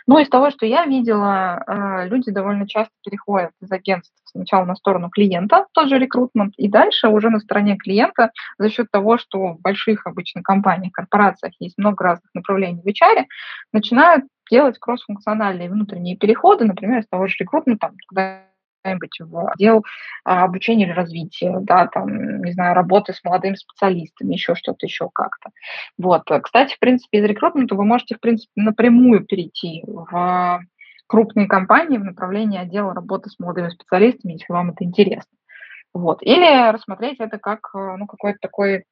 [0.08, 4.76] Ну, из того, что я видела, э, люди довольно часто переходят из агентства сначала на
[4.76, 9.54] сторону клиента, тот же рекрутмент, и дальше уже на стороне клиента за счет того, что
[9.54, 13.26] в больших обычно компаниях, корпорациях есть много разных направлений в HR,
[13.74, 18.42] начинают делать кроссфункциональные внутренние переходы, например, из того же рекрутмента, куда
[18.86, 19.84] нибудь в отдел
[20.24, 25.10] а, обучения или развития, да, там, не знаю, работы с молодыми специалистами, еще что-то, еще
[25.14, 25.50] как-то.
[25.98, 26.24] Вот.
[26.44, 30.62] Кстати, в принципе, из рекрутмента вы можете, в принципе, напрямую перейти в
[31.08, 35.38] крупные компании в направлении отдела работы с молодыми специалистами, если вам это интересно.
[35.94, 36.24] Вот.
[36.24, 38.86] Или рассмотреть это как ну, какой-то такой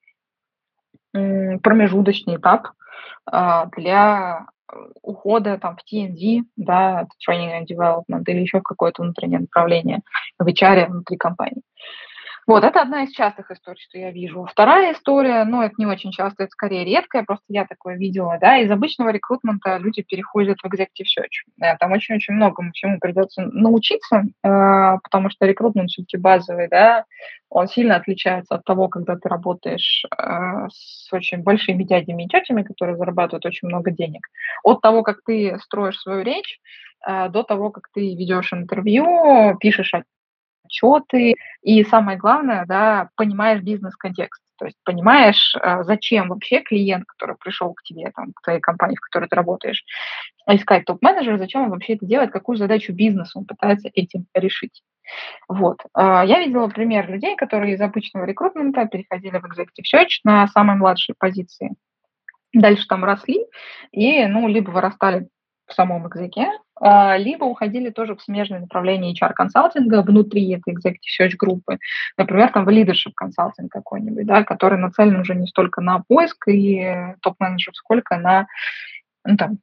[1.14, 2.70] промежуточный этап
[3.26, 4.46] а, для
[5.02, 10.02] ухода там, в TND, да, Training and Development, или еще в какое-то внутреннее направление
[10.40, 11.62] в HR внутри компании.
[12.48, 14.48] Вот, это одна из частых историй, что я вижу.
[14.50, 18.58] Вторая история, ну, это не очень часто, это скорее редкая, просто я такое видела, да,
[18.58, 21.76] из обычного рекрутмента люди переходят в Executive Search.
[21.80, 27.06] Там очень-очень многому чему придется научиться, а, потому что рекрутмент все-таки базовый, да,
[27.50, 32.64] он сильно отличается от того, когда ты работаешь а, с очень большими дядями и тетями,
[32.64, 34.28] которые зарабатывают очень много денег,
[34.64, 36.60] от того, как ты строишь свою речь,
[37.02, 39.94] а, до того, как ты ведешь интервью, пишешь
[40.72, 44.42] отчеты, и самое главное, да, понимаешь бизнес-контекст.
[44.58, 48.96] То есть понимаешь, а, зачем вообще клиент, который пришел к тебе, там, к твоей компании,
[48.96, 49.84] в которой ты работаешь,
[50.48, 54.84] искать топ-менеджера, зачем он вообще это делает, какую задачу бизнеса он пытается этим решить.
[55.48, 55.80] Вот.
[55.94, 60.78] А, я видела пример людей, которые из обычного рекрутмента переходили в Executive Search на самые
[60.78, 61.72] младшие позиции.
[62.54, 63.46] Дальше там росли
[63.92, 65.28] и, ну, либо вырастали
[65.72, 66.48] в самом экзеке,
[66.80, 71.78] а, либо уходили тоже в смежные направления HR-консалтинга внутри этой executive search группы,
[72.18, 77.16] например, там в leadership консалтинг какой-нибудь, да, который нацелен уже не столько на поиск и
[77.22, 78.48] топ-менеджеров, сколько на
[79.24, 79.58] ну, там,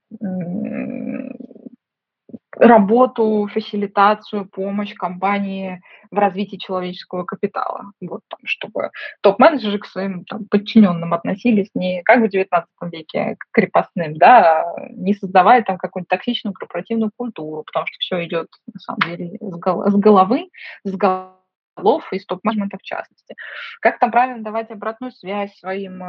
[2.57, 5.81] работу, фасилитацию, помощь компании
[6.11, 7.93] в развитии человеческого капитала.
[8.01, 13.47] Вот, там, чтобы топ-менеджеры к своим там, подчиненным относились не как в XIX веке к
[13.53, 18.81] крепостным, да, а не создавая там какую-нибудь токсичную корпоративную культуру, потому что все идет, на
[18.81, 20.49] самом деле, с, гол- с головы,
[20.85, 23.35] с голов и топ-менеджмента в частности.
[23.81, 26.03] Как там правильно давать обратную связь своим,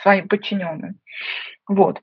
[0.00, 0.98] своим подчиненным.
[1.68, 2.00] Вот.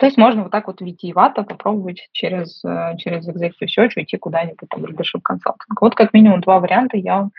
[0.00, 4.66] То есть можно вот так вот витиевато попробовать через, э, через Executive Search уйти куда-нибудь
[4.70, 5.78] там в leadership консалтинг.
[5.78, 7.32] Вот как минимум два варианта я вам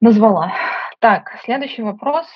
[0.00, 0.52] назвала.
[0.98, 2.26] Так, следующий вопрос.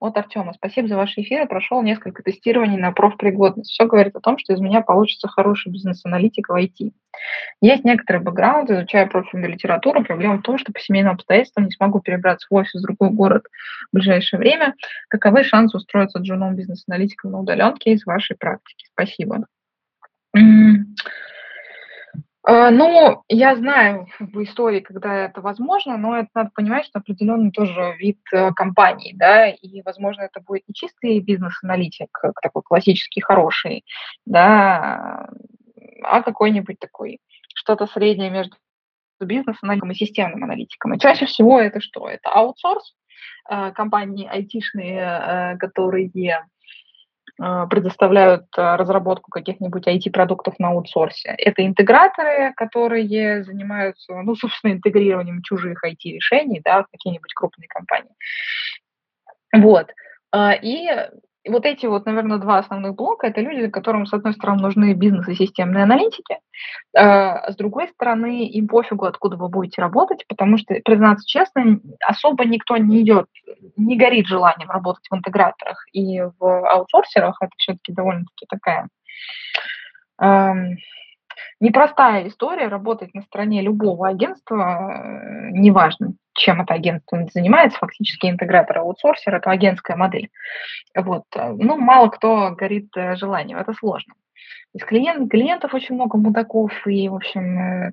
[0.00, 0.54] От Артема.
[0.54, 1.46] Спасибо за ваши эфиры.
[1.46, 3.70] Прошел несколько тестирований на профпригодность.
[3.70, 6.92] Все говорит о том, что из меня получится хороший бизнес-аналитик в IT.
[7.60, 10.02] Есть некоторый бэкграунд, изучая профильную литературу.
[10.02, 13.44] Проблема в том, что по семейным обстоятельствам не смогу перебраться в офис в другой город
[13.92, 14.74] в ближайшее время.
[15.08, 18.86] Каковы шансы устроиться джуном бизнес-аналитиком на удаленке из вашей практики?
[18.94, 19.44] Спасибо.
[22.42, 27.50] А, ну, я знаю в истории, когда это возможно, но это надо понимать, что определенный
[27.50, 33.20] тоже вид э, компании, да, и, возможно, это будет не чистый бизнес-аналитик, как такой классический,
[33.20, 33.84] хороший,
[34.24, 35.28] да,
[36.02, 37.18] а какой-нибудь такой,
[37.54, 38.56] что-то среднее между
[39.20, 40.94] бизнес-аналитиком и системным аналитиком.
[40.94, 42.08] И чаще всего это что?
[42.08, 42.94] Это аутсорс,
[43.50, 46.08] э, компании айтишные, э, которые
[47.66, 51.34] предоставляют а, разработку каких-нибудь IT-продуктов на аутсорсе.
[51.38, 58.12] Это интеграторы, которые занимаются, ну, собственно, интегрированием чужих IT-решений да, в какие-нибудь крупные компании.
[59.54, 59.90] Вот.
[60.32, 60.54] А,
[61.42, 64.92] и вот эти вот, наверное, два основных блока– это люди, которым, с одной стороны, нужны
[64.92, 66.38] бизнес и системные аналитики,
[66.94, 72.44] а с другой стороны, им пофигу, откуда вы будете работать, потому что, признаться честно, особо
[72.44, 73.26] никто не идет,
[73.76, 77.36] не горит желанием работать в интеграторах и в аутсорсерах.
[77.40, 78.88] Это все-таки довольно-таки такая
[81.60, 88.78] непростая история работать на стороне любого агентства, э, неважно, чем это агентство занимается, фактически интегратор
[88.78, 90.30] аутсорсер, это агентская модель.
[90.94, 91.24] Вот.
[91.36, 94.14] Э, ну, мало кто горит э, желанием, это сложно.
[94.72, 97.92] Из клиент, клиентов очень много мудаков, и, в общем,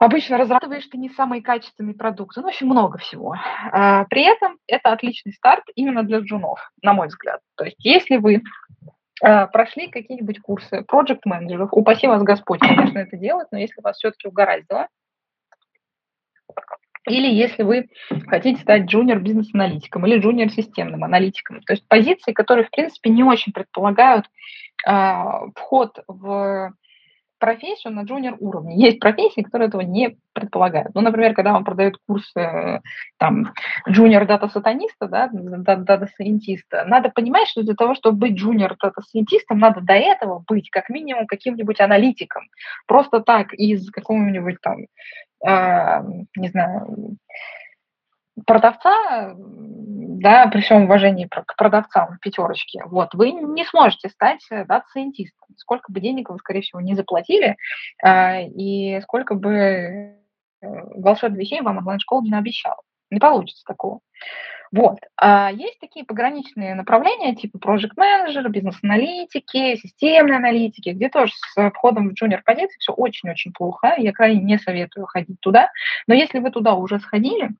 [0.00, 3.36] обычно разрабатываешь ты не самый качественный продукт, ну, очень много всего.
[3.70, 7.40] А, при этом это отличный старт именно для джунов, на мой взгляд.
[7.56, 8.42] То есть если вы
[9.20, 14.28] прошли какие-нибудь курсы проект менеджеров упаси вас Господь, конечно, это делать, но если вас все-таки
[14.28, 14.88] угораздило,
[17.06, 17.88] или если вы
[18.28, 21.60] хотите стать джуниор бизнес-аналитиком или джуниор системным аналитиком.
[21.62, 24.26] То есть позиции, которые, в принципе, не очень предполагают
[24.86, 25.22] э,
[25.54, 26.72] вход в
[27.40, 28.76] профессию на junior уровне.
[28.76, 30.94] Есть профессии, которые этого не предполагают.
[30.94, 32.32] Ну, например, когда вам продают курс
[33.18, 33.52] там
[33.88, 39.00] junior data-сатаниста, да, data scientist а, надо понимать, что для того, чтобы быть junior data
[39.00, 42.44] scientist ом, надо до этого быть как минимум каким-нибудь аналитиком.
[42.86, 44.86] Просто так из какого-нибудь там,
[45.46, 46.02] э,
[46.36, 47.16] не знаю,
[48.46, 49.34] продавца,
[50.20, 55.33] да, при всем уважении к продавцам пятерочки, вот, вы не сможете стать э, data scientist
[55.33, 55.48] ом.
[55.56, 57.56] Сколько бы денег вы, скорее всего, не заплатили,
[58.04, 60.16] э, и сколько бы э,
[60.60, 62.82] волшебных вещей вам онлайн-школа не наобещала.
[63.10, 64.00] Не получится такого.
[64.72, 64.98] Вот.
[65.16, 72.10] А есть такие пограничные направления, типа project manager, бизнес-аналитики, системные аналитики, где тоже с входом
[72.10, 73.94] в джуниор позиции все очень-очень плохо.
[73.96, 75.70] Я крайне не советую ходить туда.
[76.06, 77.50] Но если вы туда уже сходили,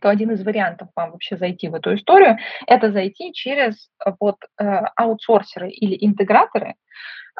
[0.00, 4.36] то один из вариантов вам вообще зайти в эту историю, это зайти через э, вот
[4.58, 4.64] э,
[4.96, 6.74] аутсорсеры или интеграторы,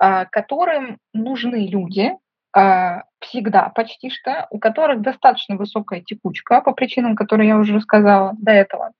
[0.00, 2.12] э, которым нужны люди,
[2.52, 8.32] а, всегда почти что, у которых достаточно высокая текучка по причинам, которые я уже рассказала
[8.38, 8.92] до этого,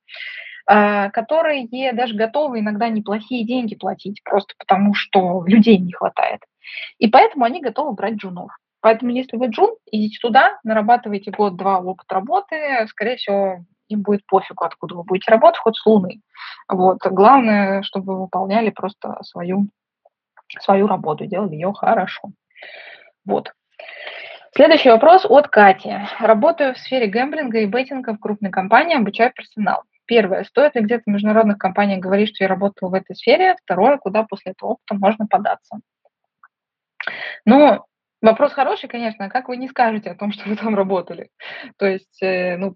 [0.65, 6.41] а, которые даже готовы иногда неплохие деньги платить, просто потому что людей не хватает.
[6.97, 8.51] И поэтому они готовы брать джунов.
[8.81, 14.63] Поэтому если вы джун, идите туда, нарабатывайте год-два опыт работы, скорее всего, им будет пофигу,
[14.63, 16.21] откуда вы будете работать, хоть с Луны.
[16.67, 16.97] Вот.
[17.03, 19.67] Главное, чтобы вы выполняли просто свою,
[20.59, 22.31] свою работу, делали ее хорошо.
[23.25, 23.53] Вот.
[24.53, 25.93] Следующий вопрос от Кати.
[26.19, 29.83] Работаю в сфере гэмблинга и беттинга в крупной компании, обучаю персонал.
[30.05, 33.55] Первое, стоит ли где-то в международных компаниях говорить, что я работала в этой сфере?
[33.63, 35.79] Второе, куда после этого опыта можно податься?
[37.45, 37.85] Ну,
[38.21, 41.29] вопрос хороший, конечно, а как вы не скажете о том, что вы там работали?
[41.77, 42.73] То есть, э, ну,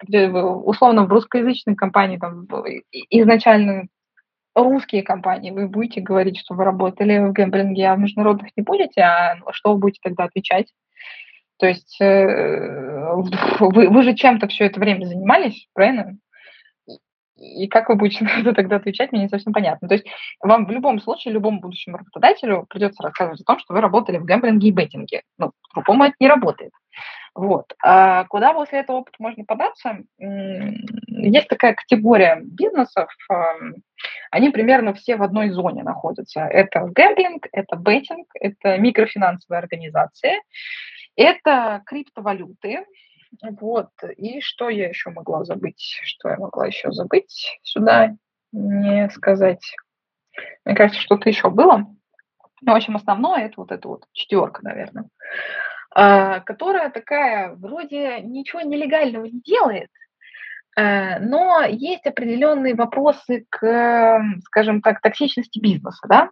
[0.66, 2.48] условно, в русскоязычной компании там
[3.10, 3.88] изначально
[4.56, 9.02] русские компании, вы будете говорить, что вы работали в гэмблинге, а в международных не будете,
[9.02, 10.68] а что вы будете тогда отвечать?
[11.58, 13.14] То есть э,
[13.60, 16.18] вы, вы же чем-то все это время занимались, правильно?
[17.38, 19.88] И как вы будете на это тогда отвечать, мне не совсем понятно.
[19.88, 20.08] То есть
[20.42, 24.26] вам в любом случае, любому будущему работодателю придется рассказывать о том, что вы работали в
[24.26, 25.22] гэмблинге и беттинге.
[25.38, 26.72] Ну, по-моему, это не работает.
[27.34, 27.74] Вот.
[27.84, 30.00] А куда после этого опыта можно податься?
[30.18, 33.10] Есть такая категория бизнесов,
[34.32, 36.42] они примерно все в одной зоне находятся.
[36.42, 40.42] Это гэмблинг, это беттинг, это микрофинансовые организации,
[41.18, 42.86] это криптовалюты,
[43.42, 43.90] вот.
[44.18, 46.00] И что я еще могла забыть?
[46.04, 48.16] Что я могла еще забыть сюда?
[48.52, 49.64] Не сказать.
[50.64, 51.86] Мне кажется, что-то еще было.
[52.62, 55.06] Ну, в общем, основное это вот эта вот четверка, наверное,
[55.94, 59.90] а, которая такая вроде ничего нелегального не делает,
[60.76, 66.30] э, но есть определенные вопросы к, скажем так, токсичности бизнеса, да,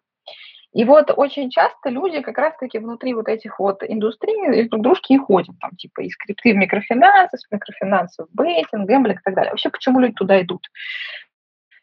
[0.74, 5.18] и вот очень часто люди как раз-таки внутри вот этих вот индустрий друг дружки и
[5.18, 9.52] ходят, там, типа, из крипты в микрофинансы, с микрофинансов в бейтинг, гэмблинг и так далее.
[9.52, 10.68] Вообще, почему люди туда идут?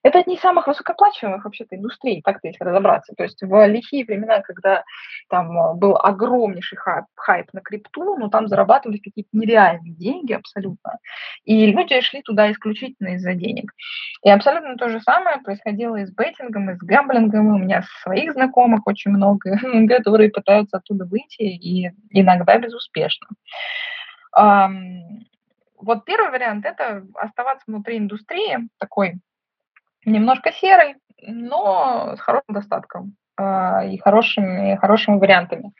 [0.02, 3.12] Это одни из самых высокооплачиваемых вообще-то индустрий, так-то если разобраться.
[3.16, 4.82] То есть в лихие времена, когда
[5.28, 10.98] там э, был огромнейший хайп, хайп на крипту, ну там зарабатывались какие-то нереальные деньги абсолютно.
[11.44, 13.72] И люди шли туда исключительно из-за денег.
[14.22, 17.54] И абсолютно то же самое происходило и с бейтингом, и с гамблингом.
[17.54, 23.28] У меня своих знакомых очень много, которые пытаются оттуда выйти, и иногда безуспешно.
[25.82, 29.14] Вот первый вариант– это оставаться внутри индустрии, такой
[30.04, 35.72] немножко серый, но с хорошим достатком э, и хорошими, хорошими вариантами.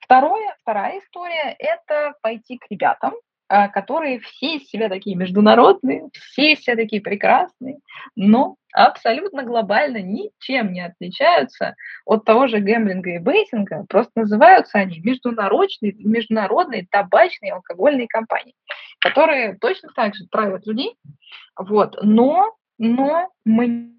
[0.00, 3.14] Второе, вторая история– это пойти к ребятам,
[3.48, 7.78] э, которые все из себя такие международные, все из себя такие прекрасные,
[8.14, 15.00] но абсолютно глобально ничем не отличаются от того же гэмблинга и бейтинга, просто называются они
[15.00, 18.54] международные, международные табачные алкогольные компании,
[19.00, 20.96] которые точно так же травят людей,
[21.56, 23.90] вот, но но мы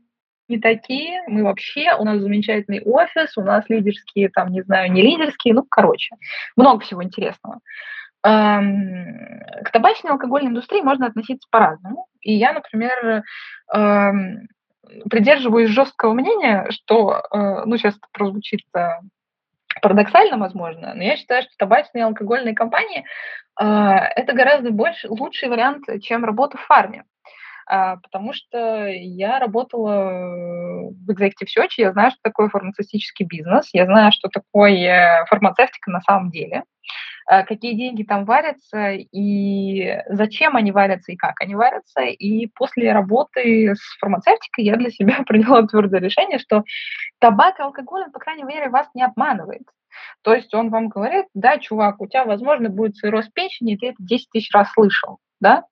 [0.47, 5.01] не такие, мы вообще, у нас замечательный офис, у нас лидерские, там, не знаю, не
[5.01, 6.15] лидерские, ну, короче,
[6.55, 7.59] много всего интересного.
[8.21, 12.07] К табачной и алкогольной индустрии можно относиться по-разному.
[12.21, 13.23] И я, например,
[15.09, 18.88] придерживаюсь жесткого мнения, что, э, ну, сейчас это прозвучит э,
[19.82, 23.05] парадоксально, возможно, но я считаю, что табачные и алкогольные компании
[23.59, 27.03] э, это гораздо больше, лучший вариант, чем работа в фарме.
[27.68, 33.86] А, потому что я работала в Executive Search, я знаю, что такое фармацевтический бизнес, я
[33.86, 36.63] знаю, что такое фармацевтика на самом деле,
[37.28, 42.01] а, какие деньги там варятся, и зачем они варятся, и как они варятся.
[42.01, 46.63] И после работы с фармацевтикой я для себя приняла твердое решение, что
[47.20, 49.63] табак и алкоголь, по крайней мере, вас не обманывает.
[50.22, 53.97] То есть он вам говорит, да, чувак, у тебя, возможно, будет цирроз печени, ты это
[53.99, 55.65] 10 тысяч раз слышал да?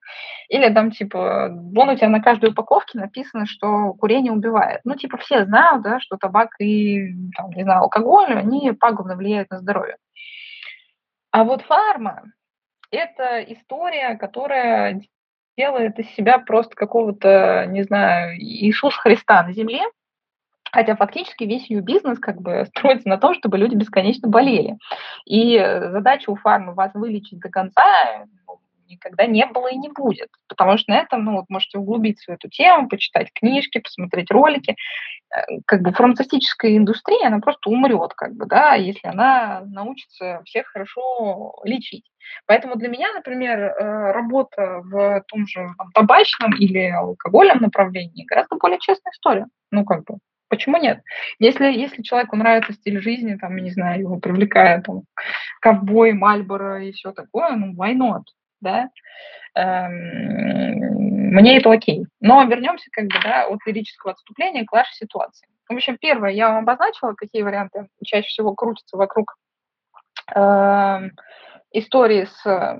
[0.50, 4.82] Или там, типа, вон у тебя на каждой упаковке написано, что курение убивает.
[4.84, 9.50] Ну, типа, все знают, да, что табак и, там, не знаю, алкоголь, они пагубно влияют
[9.50, 9.98] на здоровье.
[11.32, 12.24] А вот фарма–
[12.92, 15.02] это история, которая
[15.58, 19.84] делает из себя просто какого-то, не знаю, Иисус Христа на земле,
[20.74, 24.78] Хотя фактически весь ее бизнес как бы строится на том, чтобы люди бесконечно болели.
[25.26, 27.84] И задача у фармы вас вылечить до конца,
[28.48, 28.60] ну,
[28.94, 30.30] никогда не было и не будет.
[30.48, 34.76] Потому что на этом, ну, вот можете углубиться в эту тему, почитать книжки, посмотреть ролики.
[35.36, 40.68] Э, как бы фармацевтическая индустрия, она просто умрет, как бы, да, если она научится всех
[40.68, 42.06] хорошо лечить.
[42.46, 48.56] Поэтому для меня, например, э, работа в том же там, табачном или алкогольном направлении гораздо
[48.56, 49.48] более честная история.
[49.72, 50.18] Ну, как бы,
[50.54, 51.02] Почему нет?
[51.40, 55.02] Если, если человеку нравится стиль жизни, там, не знаю, его привлекает там,
[55.60, 58.22] ковбой, Мальборо и все такое, ну, why not,
[58.64, 58.90] да?
[59.56, 62.06] Эм, мне это окей.
[62.20, 65.48] Но вернемся как бы, да, от лирического отступления к вашей ситуации.
[65.70, 69.36] В общем, первое, я вам обозначила, какие варианты чаще всего крутятся вокруг
[70.36, 71.10] э,
[71.72, 72.80] истории с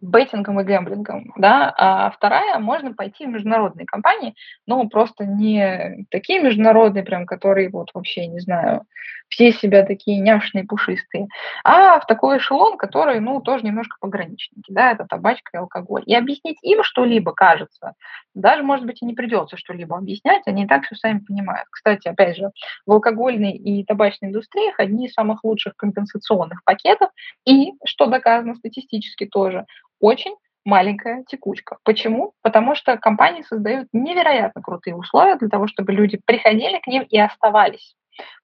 [0.00, 4.34] бейтингом и гэмблингом, да, а вторая, можно пойти в международные компании,
[4.66, 8.84] но просто не такие международные, прям, которые вот вообще, не знаю,
[9.30, 11.28] все себя такие няшные, пушистые,
[11.64, 16.02] а в такой эшелон, который, ну, тоже немножко пограничники, да, это табачка и алкоголь.
[16.06, 17.94] И объяснить им что-либо, кажется,
[18.34, 21.66] даже, может быть, и не придется что-либо объяснять, они и так все сами понимают.
[21.70, 22.50] Кстати, опять же,
[22.86, 27.10] в алкогольной и табачной индустриях одни из самых лучших компенсационных пакетов,
[27.46, 29.64] и, что доказано статистически тоже,
[30.00, 31.78] очень маленькая текучка.
[31.84, 32.32] Почему?
[32.42, 37.18] Потому что компании создают невероятно крутые условия для того, чтобы люди приходили к ним и
[37.18, 37.94] оставались.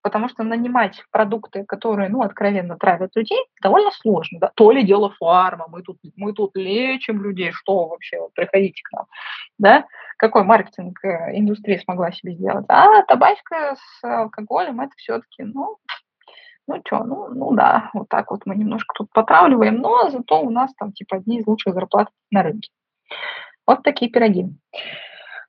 [0.03, 4.39] Потому что нанимать продукты, которые, ну, откровенно травят людей, довольно сложно.
[4.41, 4.51] Да?
[4.55, 8.93] То ли дело фарма, мы тут, мы тут лечим людей, что вообще, вот, приходите к
[8.93, 9.07] нам.
[9.59, 9.87] Да?
[10.17, 12.65] Какой маркетинг э, индустрия смогла себе сделать?
[12.69, 15.77] А табачка с алкоголем, это все-таки, ну,
[16.67, 20.51] ну что, ну, ну да, вот так вот мы немножко тут потравливаем, но зато у
[20.51, 22.71] нас там типа одни из лучших зарплат на рынке.
[23.67, 24.47] Вот такие пироги.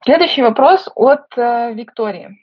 [0.03, 2.37] Следующий вопрос от э, Виктории.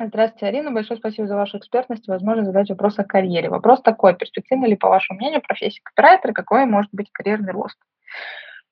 [0.00, 0.70] Здравствуйте, Арина.
[0.70, 3.50] Большое спасибо за вашу экспертность и возможность задать вопрос о карьере.
[3.50, 4.16] Вопрос такой.
[4.16, 6.32] Перспективна ли, по вашему мнению, профессия копирайтера?
[6.32, 7.78] Какой может быть карьерный рост?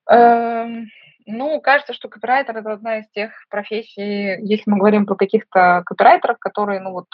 [0.08, 0.86] Эм,
[1.26, 6.38] ну, кажется, что копирайтер– это одна из тех профессий, если мы говорим про каких-то копирайтеров,
[6.38, 7.06] которые, ну вот,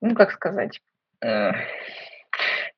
[0.00, 0.80] ну, как сказать,
[1.22, 1.52] э,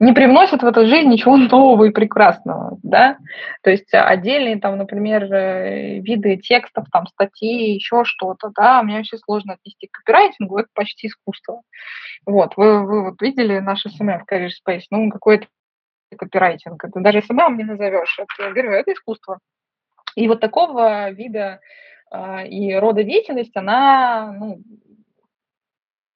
[0.01, 3.19] не привносят в эту жизнь ничего нового и прекрасного, да,
[3.63, 9.19] то есть отдельные там, например, э, виды текстов, там, статьи, еще что-то, да, мне вообще
[9.19, 11.61] сложно отнести к копирайтингу, это почти искусство.
[12.27, 15.47] Вот, вы, вы вот видели наш SMM в Career Space, ну, какой-то
[16.17, 19.39] копирайтинг, это даже SMM не назовешь, это, я говорю, это искусство.
[20.17, 21.61] И вот такого вида
[22.11, 24.61] э, и рода деятельность, она, ну,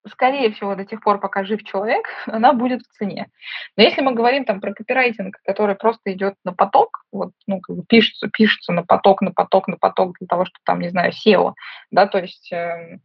[0.08, 3.28] скорее всего, до тех пор, пока жив человек, она будет в цене.
[3.76, 7.76] Но если мы говорим там про копирайтинг, который просто идет на поток, вот, ну, как
[7.76, 11.12] бы пишется, пишется на поток, на поток, на поток для того, чтобы там, не знаю,
[11.12, 11.54] SEO,
[11.90, 12.98] да, то есть э,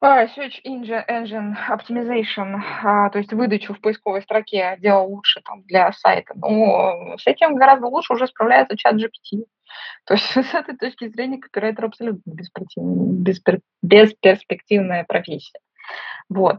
[0.00, 6.34] Search Engine Optimization, а, то есть выдачу в поисковой строке делал лучше там, для сайта.
[6.36, 9.44] Но с этим гораздо лучше уже справляется чат GPT.
[10.06, 12.22] То есть с этой точки зрения копирайтер абсолютно
[13.82, 15.58] бесперспективная профессия.
[16.28, 16.58] Вот.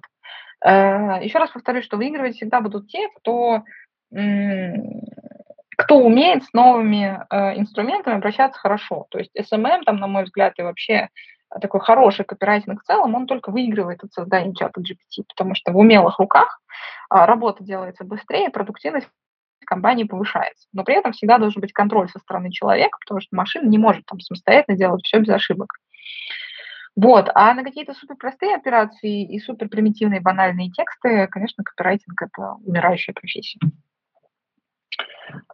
[0.64, 3.64] Э, Еще раз повторюсь, что выигрывать всегда будут те, кто,
[4.12, 9.08] кто умеет с новыми э, инструментами обращаться хорошо.
[9.10, 11.10] То есть SMM, там, на мой взгляд, и вообще
[11.62, 15.78] такой хороший копирайтинг в целом, он только выигрывает от создания чата GPT, потому что в
[15.78, 16.62] умелых руках
[17.10, 19.08] а, работа делается быстрее, продуктивность
[19.66, 20.68] компании повышается.
[20.74, 24.06] Но при этом всегда должен быть контроль со стороны человека, потому что машина не может
[24.06, 25.74] там самостоятельно делать все без ошибок.
[26.96, 27.30] Вот.
[27.36, 33.60] А на какие-то суперпростые операции и суперпримитивные банальные тексты, конечно, копирайтинг– это умирающая профессия.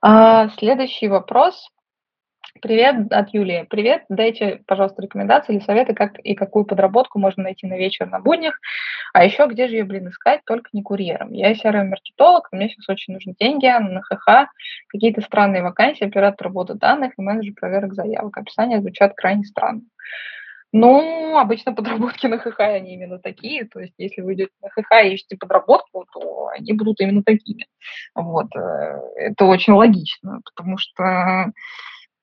[0.02, 1.70] А, следующий вопрос.
[2.62, 3.68] Привет от Юлии.
[3.70, 4.06] Привет.
[4.08, 8.58] Дайте, пожалуйста, рекомендации или советы, как и какую подработку можно найти на вечер на буднях.
[9.14, 11.34] А еще, где же ее, блин, искать, только не курьером.
[11.34, 14.50] Я CRM-маркетолог, мне сейчас очень нужны деньги на ХХ,
[14.88, 18.38] какие-то странные вакансии, оператор работы данных и менеджер проверок заявок.
[18.38, 19.82] Описания звучат крайне странно.
[20.72, 23.66] Ну, обычно подработки на ХХ, они именно такие.
[23.66, 27.68] То есть, если вы идете на ХХ и ищете подработку, то они будут именно такими.
[28.16, 28.48] Вот.
[28.56, 31.52] Э, это очень логично, потому что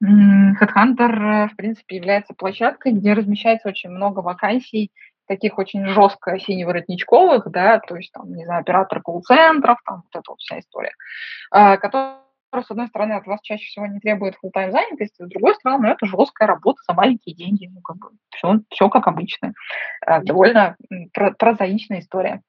[0.03, 4.91] HeadHunter, в принципе, является площадкой, где размещается очень много вакансий,
[5.27, 10.31] таких очень жестко синеворотничковых, да, то есть, там, не знаю, оператор колл-центров, там, вот эта
[10.31, 10.93] вот вся история,
[11.51, 12.19] а, которая,
[12.55, 16.07] с одной стороны, от вас чаще всего не требует full-time занятости, с другой стороны, это
[16.07, 19.55] жесткая работа за маленькие деньги, ну, как бы, все, все как обычно.
[20.05, 20.77] А, довольно
[21.39, 22.43] прозаичная история.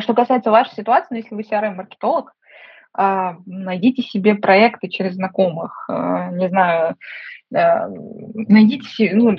[0.00, 2.32] Что касается вашей ситуации, ну, если вы CRM-маркетолог, а,
[2.94, 6.96] найдите себе проекты через знакомых, а, не знаю,
[7.54, 9.36] а, найдите, ну,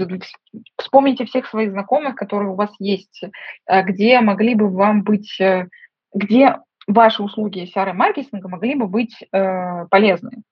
[0.78, 3.24] вспомните всех своих знакомых, которые у вас есть,
[3.68, 5.68] где могли бы вам быть, э,
[6.14, 10.44] где ваши услуги CRM-маркетинга могли бы быть э, полезны.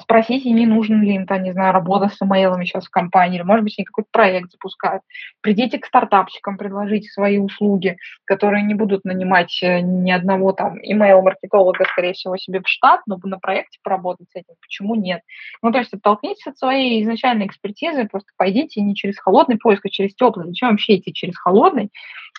[0.00, 3.42] Спросите, не нужен ли им, там, не знаю, работа с имейлами сейчас в компании, или,
[3.42, 5.02] может быть, они какой-то проект запускают.
[5.40, 11.84] Придите к стартапчикам, предложите свои услуги, которые не будут нанимать э, ни одного там имейл-маркетолога,
[11.84, 15.22] скорее всего, себе в штат, но на проекте поработать с этим, почему нет?
[15.62, 19.90] Ну, то есть оттолкнитесь от своей изначальной экспертизы, просто пойдите не через холодный поиск, а
[19.90, 20.46] через теплый.
[20.48, 21.90] Зачем вообще идти через холодный,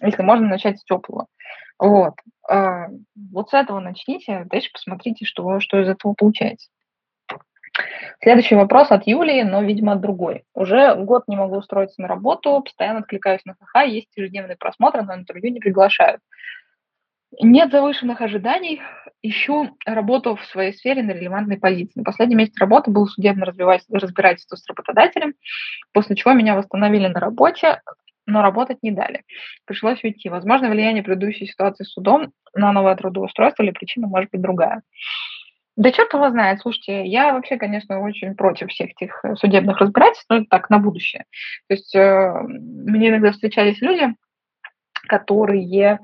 [0.01, 1.27] если можно начать с теплого?
[1.79, 2.13] Вот.
[2.49, 2.87] А,
[3.31, 6.69] вот с этого начните, дальше посмотрите, что, что из этого получается.
[8.21, 10.43] Следующий вопрос от Юлии, но, видимо, от другой.
[10.53, 15.15] Уже год не могу устроиться на работу, постоянно откликаюсь на ХХ, есть ежедневные просмотры, но
[15.15, 16.21] интервью не приглашают.
[17.41, 18.81] Нет завышенных ожиданий,
[19.23, 21.99] ищу работу в своей сфере на релевантной позиции.
[21.99, 25.33] На последний месяц работы был судебно разбирательство с работодателем,
[25.93, 27.81] после чего меня восстановили на работе,
[28.27, 29.23] но работать не дали.
[29.65, 30.29] Пришлось уйти.
[30.29, 34.83] Возможно, влияние предыдущей ситуации с судом на новое трудоустройство или причина может быть другая.
[35.75, 36.61] Да черт его знает.
[36.61, 40.77] Слушайте, я вообще, конечно, очень против всех этих э, судебных разбирательств, но это так, на
[40.77, 41.25] будущее.
[41.67, 44.13] То есть э, мне иногда встречались люди,
[45.07, 45.99] которые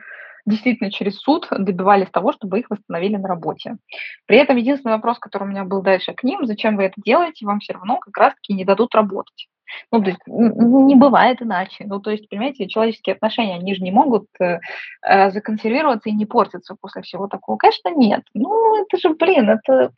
[0.45, 3.77] действительно через суд добивались того, чтобы их восстановили на работе.
[4.25, 7.45] При этом единственный вопрос, который у меня был дальше к ним, зачем вы это делаете,
[7.45, 9.47] вам все равно как раз-таки не дадут работать.
[9.91, 11.85] Ну, то есть не бывает иначе.
[11.87, 14.59] Ну, то есть, понимаете, человеческие отношения, они же не могут э,
[15.01, 17.57] э, законсервироваться и не портиться после всего такого.
[17.57, 18.23] Конечно, нет.
[18.33, 19.91] Ну, это же, блин, это...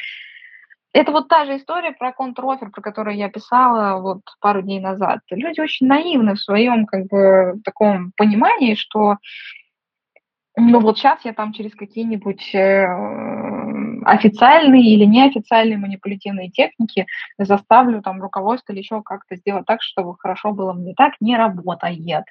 [0.93, 5.19] Это вот та же история про контрофер, про которую я писала вот пару дней назад.
[5.29, 9.15] Люди очень наивны в своем как бы таком понимании, что
[10.57, 12.85] ну вот сейчас я там через какие-нибудь э,
[14.03, 17.05] официальные или неофициальные манипулятивные техники
[17.37, 22.25] заставлю там руководство или еще как-то сделать так, чтобы хорошо было мне так, не работает.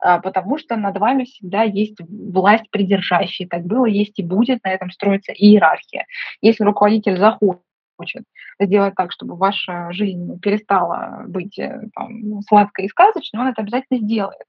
[0.00, 3.48] А, потому что над вами всегда есть власть придержащая.
[3.48, 6.06] Так было, есть и будет, на этом строится иерархия.
[6.40, 7.62] Если руководитель захочет
[7.98, 8.24] хочет
[8.58, 14.00] сделать так, чтобы ваша жизнь перестала быть э, там, сладкой и сказочной, он это обязательно
[14.00, 14.46] сделает.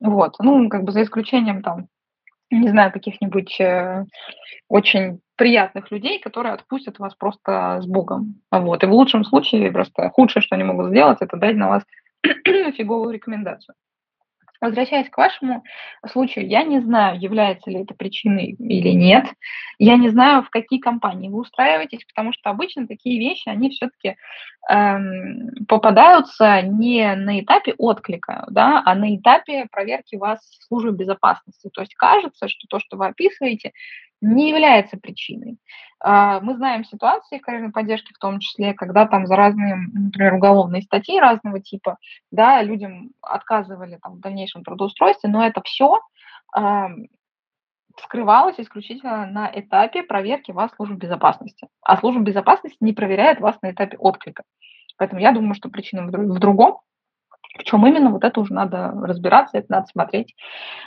[0.00, 1.86] Вот, ну, как бы за исключением там
[2.50, 4.04] не знаю, каких-нибудь э,
[4.68, 8.40] очень приятных людей, которые отпустят вас просто с Богом.
[8.50, 8.82] Вот.
[8.82, 11.84] И в лучшем случае просто худшее, что они могут сделать, это дать на вас
[12.76, 13.74] фиговую рекомендацию.
[14.64, 15.62] Возвращаясь к вашему
[16.10, 19.26] случаю, я не знаю, является ли это причиной или нет.
[19.78, 24.16] Я не знаю, в какие компании вы устраиваетесь, потому что обычно такие вещи, они все-таки
[24.70, 31.68] эм, попадаются не на этапе отклика, да, а на этапе проверки вас службы безопасности.
[31.70, 33.72] То есть кажется, что то, что вы описываете,
[34.24, 35.58] не является причиной.
[36.00, 40.82] А, мы знаем ситуации карьерной поддержки, в том числе, когда там за разные, например, уголовные
[40.82, 41.98] статьи разного типа,
[42.30, 45.98] да, людям отказывали там, в дальнейшем трудоустройстве, но это все
[48.02, 51.68] скрывалось исключительно на этапе проверки вас службы безопасности.
[51.82, 54.42] А служба безопасности не проверяет вас на этапе отклика.
[54.96, 56.78] Поэтому я думаю, что причина в другом.
[57.58, 60.34] В чем именно, вот это уже надо разбираться, это надо смотреть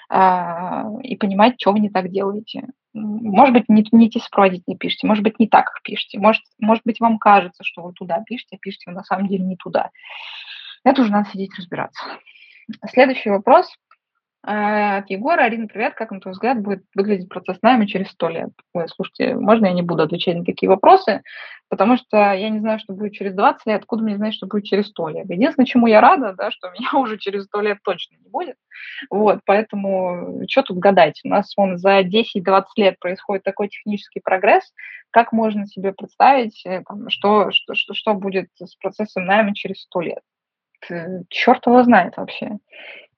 [0.09, 2.67] э, и понимать, что вы не так делаете.
[2.97, 6.83] Может быть, не, не те сопроводители пишете, может быть, не так их пишете, может, может
[6.85, 9.91] быть, вам кажется, что вы туда пишете, а пишете вы на самом деле не туда.
[10.83, 12.03] Это уже надо сидеть разбираться.
[12.91, 13.73] Следующий вопрос–
[14.47, 15.43] от Егора.
[15.43, 15.93] Арина, привет.
[15.93, 18.49] Как, на твой взгляд, будет выглядеть процесс найма через сто лет?
[18.73, 21.21] Ой, слушайте, можно я не буду отвечать на такие вопросы?
[21.67, 24.63] Потому что я не знаю, что будет через 20 лет, откуда мне знать, что будет
[24.63, 25.29] через 100 лет.
[25.29, 28.55] Единственное, чему я рада, да, что меня уже через 100 лет точно не будет.
[29.09, 31.19] Вот, поэтому что тут гадать?
[31.25, 34.71] У нас вон за 10-20 лет происходит такой технический прогресс,
[35.11, 39.81] как можно себе представить, э, там, что, что, что, что будет с процессом найма через
[39.81, 40.19] 100 лет?
[41.29, 42.57] Черт его знает вообще.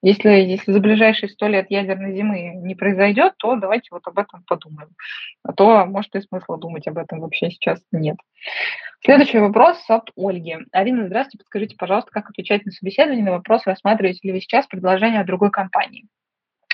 [0.02, 4.43] Если, если за ближайшие сто лет ядерной зимы не произойдет, то давайте вот об этом
[4.43, 4.89] подумаем.
[5.43, 8.18] А то, может, и смысла думать об этом вообще сейчас нет.
[9.04, 10.58] Следующий вопрос от Ольги.
[10.72, 11.39] Арина, здравствуйте.
[11.39, 15.52] Подскажите, пожалуйста, как отвечать на собеседование на вопрос, рассматриваете ли вы сейчас предложение от другой
[15.52, 16.06] компании?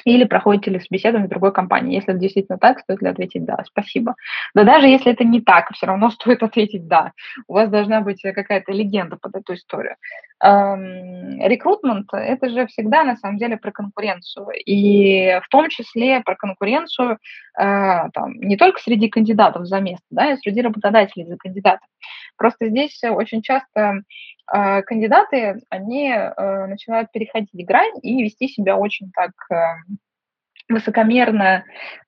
[0.06, 1.96] Или проходите ли собеседование в другой компании.
[1.96, 3.64] Если это действительно так, стоит ли ответить «да».
[3.66, 4.16] Спасибо.
[4.54, 7.12] Но даже если это не так, все равно стоит ответить «да».
[7.48, 9.96] У вас должна быть какая-то легенда под эту историю.
[10.42, 14.48] Рекрутмент– это же всегда на самом деле про конкуренцию.
[14.66, 17.18] И в том числе про конкуренцию
[17.58, 21.88] а, там, не только среди кандидатов за место, да, и среди работодателей за кандидатов.
[22.38, 24.02] Просто здесь очень часто
[24.54, 29.56] э, кандидаты, они э, начинают переходить грань и вести себя очень так э,
[30.70, 31.64] высокомерно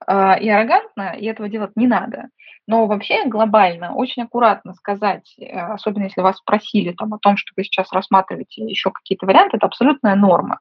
[0.07, 2.29] э, и аррогантно, и этого делать не надо.
[2.65, 7.53] Но вообще глобально очень аккуратно сказать, э, особенно если вас спросили там, о том, что
[7.55, 10.59] вы сейчас рассматриваете еще какие-то варианты, это абсолютная норма.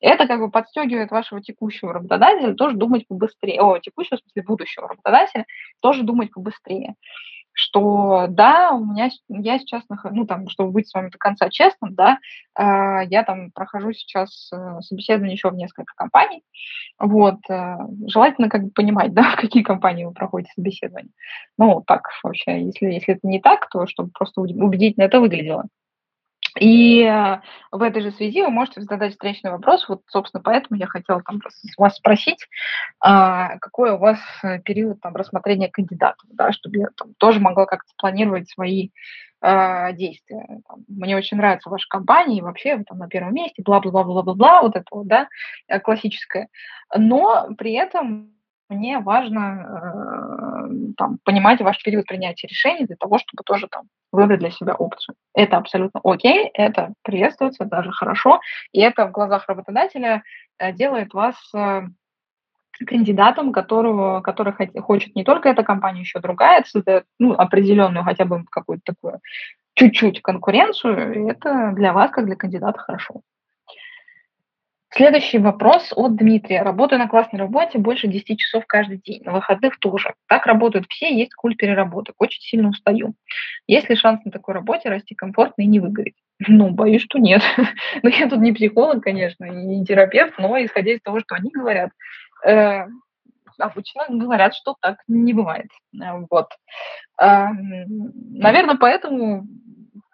[0.00, 4.88] Это как бы подстегивает вашего текущего работодателя тоже думать побыстрее, о, текущего, в смысле будущего
[4.88, 5.44] работодателя,
[5.80, 6.94] тоже думать побыстрее.
[7.54, 11.94] Что да, у меня, я сейчас, ну, там, чтобы быть с вами до конца честным,
[11.94, 12.18] да,
[12.58, 16.42] э, я там прохожу сейчас э, собеседование еще в несколько компаний,
[16.98, 17.76] вот, э,
[18.08, 21.12] желательно как бы понимать, да, в какие компании вы проходите собеседование.
[21.56, 25.64] Ну, так вообще, если, если это не так, то чтобы просто убедительно это выглядело.
[26.58, 27.40] И э,
[27.72, 29.88] в этой же связи вы можете задать встречный вопрос.
[29.88, 31.40] Вот, собственно, поэтому я хотела там
[31.76, 32.46] вас спросить,
[33.00, 37.66] а, какой у вас э, период там, рассмотрения кандидатов, да, чтобы я там, тоже могла
[37.66, 38.90] как-то спланировать свои
[39.40, 40.46] а, действия.
[40.68, 44.76] Там, мне очень нравится ваша компания, и вообще вы там на первом месте, бла-бла-бла-бла-бла, вот
[44.76, 45.28] это вот, да,
[45.68, 46.48] э, классическое.
[46.96, 48.30] Но при этом
[48.70, 49.66] мне важно
[50.68, 53.84] э, там, понимать ваш период принятия решений для того, чтобы тоже там
[54.14, 55.16] выбрать для себя опцию.
[55.34, 58.40] Это абсолютно окей, это приветствуется, даже хорошо,
[58.72, 60.22] и это в глазах работодателя
[60.58, 61.82] э, делает вас э,
[62.86, 68.44] кандидатом, которого, который хочет не только эта компания, еще другая, создает ну, определенную хотя бы
[68.50, 69.20] какую-то такую
[69.74, 73.22] чуть-чуть конкуренцию, и это для вас, как для кандидата, хорошо.
[74.96, 76.62] Следующий вопрос от Дмитрия.
[76.62, 80.14] Работаю на классной работе больше 10 часов каждый день, на выходных тоже.
[80.28, 82.14] Так работают все, есть культ переработок.
[82.20, 83.14] Очень сильно устаю.
[83.66, 86.14] Есть ли шанс на такой работе расти комфортно и не выгореть?
[86.46, 87.42] Ну, боюсь, что нет.
[88.04, 91.50] но я тут не психолог, конечно, и не терапевт, но исходя из того, что они
[91.50, 91.90] говорят,
[92.46, 92.86] э,
[93.58, 95.70] обычно говорят, что так не бывает.
[96.30, 96.50] Вот.
[97.20, 99.44] Э, наверное, поэтому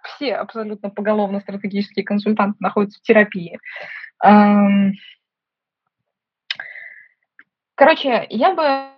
[0.05, 3.59] все абсолютно поголовно стратегические консультанты находятся в терапии.
[7.75, 8.89] Короче, я бы,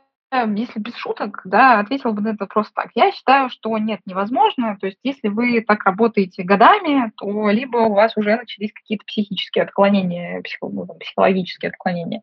[0.58, 2.90] если без шуток, да, ответила бы на этот вопрос так.
[2.94, 4.76] Я считаю, что нет, невозможно.
[4.80, 9.64] То есть, если вы так работаете годами, то либо у вас уже начались какие-то психические
[9.64, 12.22] отклонения, ну, психологические отклонения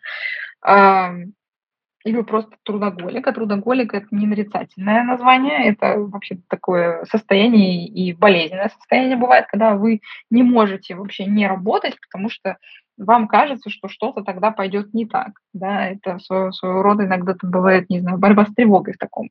[2.05, 8.69] или просто трудоголик, а трудоголик– это не нарицательное название, это вообще такое состояние и болезненное
[8.69, 12.57] состояние бывает, когда вы не можете вообще не работать, потому что
[12.99, 15.31] вам кажется, что что-то тогда пойдет не так.
[15.53, 19.29] Да, это своего, своего рода иногда это бывает, не знаю, борьба с тревогой в таком,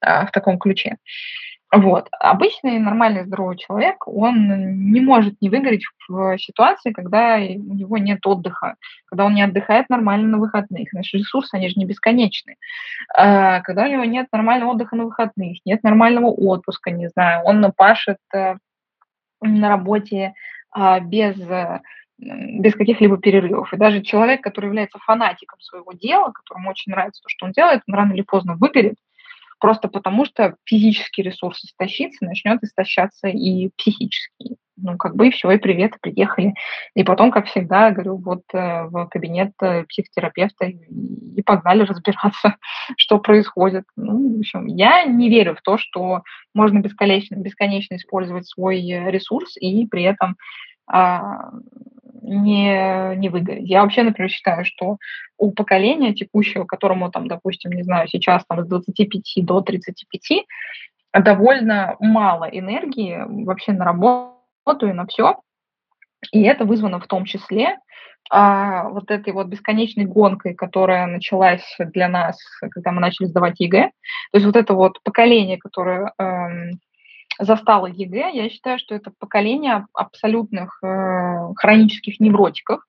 [0.00, 0.96] а, в таком ключе.
[1.72, 2.08] Вот.
[2.18, 8.26] Обычный нормальный здоровый человек, он не может не выгореть в ситуации, когда у него нет
[8.26, 10.92] отдыха, когда он не отдыхает нормально на выходных.
[10.92, 12.56] Наши ресурсы, они же не бесконечны.
[13.16, 17.60] А, когда у него нет нормального отдыха на выходных, нет нормального отпуска, не знаю, он
[17.60, 18.56] напашет э,
[19.40, 20.34] на работе
[20.72, 21.36] а, без
[22.20, 23.72] без каких-либо перерывов.
[23.72, 27.82] И даже человек, который является фанатиком своего дела, которому очень нравится то, что он делает,
[27.88, 28.96] он рано или поздно выгорит,
[29.58, 34.56] просто потому что физический ресурс истощится, начнет истощаться и психический.
[34.82, 36.54] Ну, как бы и все, и привет, приехали.
[36.94, 42.56] И потом, как всегда, говорю, вот э, в кабинет э, психотерапевта и погнали разбираться,
[42.96, 43.84] что происходит.
[43.96, 46.22] Ну, в общем, я не верю в то, что
[46.54, 50.36] можно бесконечно, бесконечно использовать свой ресурс и при этом
[50.90, 51.50] а,
[52.22, 53.68] не, не выгореть.
[53.68, 54.98] Я вообще, например, считаю, что
[55.38, 60.44] у поколения текущего, которому там, допустим, не знаю, сейчас там с 25 до 35,
[61.18, 65.36] довольно мало энергии вообще на работу и на все.
[66.32, 67.78] И это вызвано в том числе
[68.30, 73.90] а, вот этой вот бесконечной гонкой, которая началась для нас, когда мы начали сдавать ЕГЭ.
[74.32, 76.78] То есть вот это вот поколение, которое эм,
[77.40, 82.82] застала ЕГЭ, я считаю, что это поколение абсолютных э, хронических невротиков,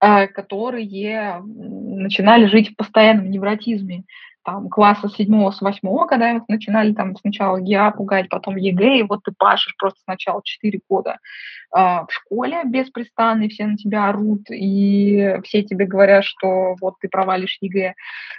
[0.00, 4.04] э, которые начинали жить в постоянном невротизме
[4.44, 9.02] там, класса седьмого с восьмого, когда их начинали там сначала ГИА пугать, потом ЕГЭ, и
[9.02, 11.18] вот ты пашешь просто сначала 4 года
[11.74, 16.94] э, в школе беспрестанно, и все на тебя орут, и все тебе говорят, что вот
[17.00, 17.94] ты провалишь ЕГЭ,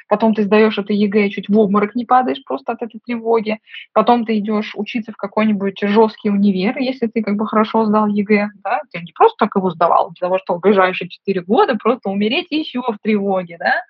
[0.09, 3.59] потом ты сдаешь это ЕГЭ, чуть в обморок не падаешь просто от этой тревоги,
[3.93, 8.49] потом ты идешь учиться в какой-нибудь жесткий универ, если ты как бы хорошо сдал ЕГЭ,
[8.63, 12.09] да, ты не просто так его сдавал, для того, чтобы в ближайшие 4 года просто
[12.09, 13.83] умереть еще в тревоге, да,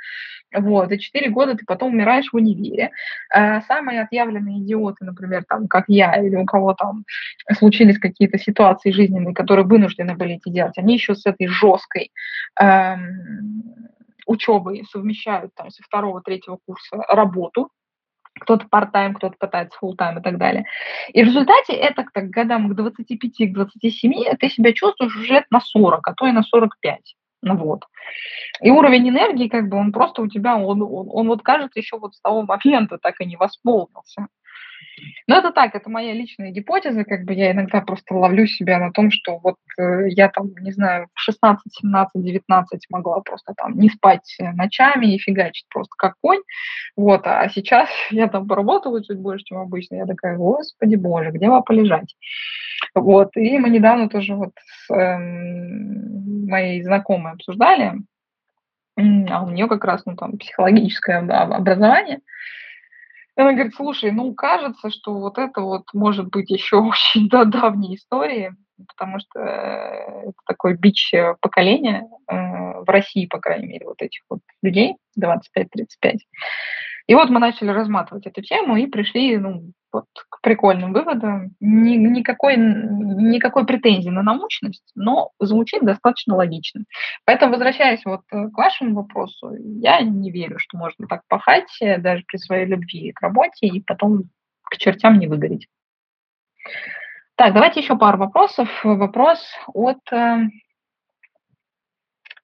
[0.56, 2.92] вот, и 4 года ты потом умираешь в универе.
[3.30, 7.04] А самые отъявленные идиоты, например, там, как я, или у кого там
[7.58, 12.12] случились какие-то ситуации жизненные, которые вынуждены были эти делать, они еще с этой жесткой
[12.60, 13.64] эм,
[14.26, 17.70] учебой совмещают там со второго, третьего курса работу,
[18.40, 20.66] кто-то part-time, кто-то пытается full-time и так далее.
[21.14, 25.60] И в результате это к годам к 25, к 27 ты себя чувствуешь уже на
[25.60, 27.16] 40, а то и на 45.
[27.44, 27.84] Ну вот.
[28.62, 32.00] И уровень энергии, как бы, он просто у тебя, он, он, он вот кажется еще
[32.00, 34.28] вот с того момента так и не восполнился.
[35.28, 38.92] Ну, это так, это моя личная гипотеза, как бы я иногда просто ловлю себя на
[38.92, 43.78] том, что вот э, я там, не знаю, в 16, 17, 19 могла просто там
[43.78, 46.42] не спать ночами и фигачить просто как конь,
[46.96, 51.50] вот, а сейчас я там поработала чуть больше, чем обычно, я такая, господи боже, где
[51.50, 52.16] вам полежать?
[52.94, 54.52] Вот, и мы недавно тоже вот
[54.86, 55.18] с э,
[56.54, 57.94] моей знакомой обсуждали,
[58.96, 62.20] а у нее как раз, ну, там, психологическое образование,
[63.36, 67.96] она говорит, слушай, ну, кажется, что вот это вот может быть еще очень до давней
[67.96, 68.56] истории,
[68.88, 74.02] потому что э, это такой бич э, поколения, э, в России, по крайней мере, вот
[74.02, 76.18] этих вот людей 25-35.
[77.08, 81.52] И вот мы начали разматывать эту тему и пришли ну, вот к прикольным выводам.
[81.60, 86.84] Ни, никакой, никакой претензии на научность, но звучит достаточно логично.
[87.26, 92.24] Поэтому, возвращаясь вот к вашему вопросу, я не верю, что можно так пахать э, даже
[92.28, 94.24] при своей любви к работе и потом
[94.64, 95.68] к чертям не выгореть.
[97.36, 98.70] Так, давайте еще пару вопросов.
[98.84, 100.38] Вопрос от э,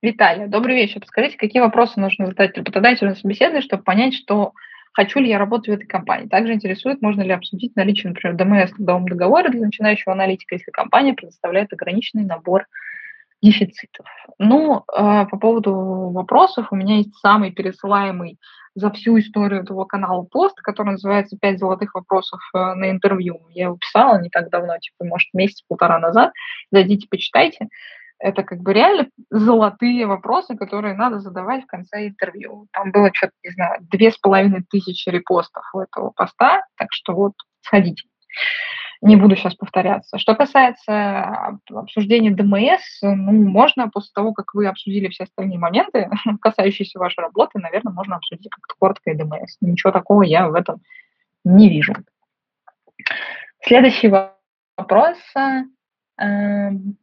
[0.02, 0.48] Виталия.
[0.48, 1.00] Добрый вечер.
[1.00, 4.54] Подскажите, какие вопросы нужно задать работодателю на собеседовании, чтобы понять, что
[4.94, 6.28] хочу ли я работать в этой компании.
[6.28, 10.72] Также интересует, можно ли обсудить наличие, например, ДМС в трудовом договоре для начинающего аналитика, если
[10.72, 12.66] компания предоставляет ограниченный набор
[13.42, 14.06] дефицитов.
[14.38, 15.74] Ну, э, по поводу
[16.12, 18.38] вопросов, у меня есть самый пересылаемый
[18.76, 23.40] за всю историю этого канала пост, который называется «Пять золотых вопросов э, на интервью».
[23.52, 26.34] Я его писала не так давно, типа, может, месяц-полтора назад.
[26.72, 27.68] Зайдите, почитайте.
[28.20, 32.68] Это как бы реально золотые вопросы, которые надо задавать в конце интервью.
[32.72, 37.14] Там было что-то, не знаю, две с половиной тысячи репостов у этого поста, так что
[37.14, 38.04] вот сходите.
[39.02, 40.18] Не буду сейчас повторяться.
[40.18, 46.10] Что касается обсуждения ДМС, ну, можно после того, как вы обсудили все остальные моменты,
[46.42, 49.56] касающиеся вашей работы, наверное, можно обсудить как-то коротко и ДМС.
[49.62, 50.82] Ничего такого я в этом
[51.46, 51.94] не вижу.
[53.62, 54.10] Следующий
[54.78, 55.18] вопрос.
[56.20, 56.98] Эм,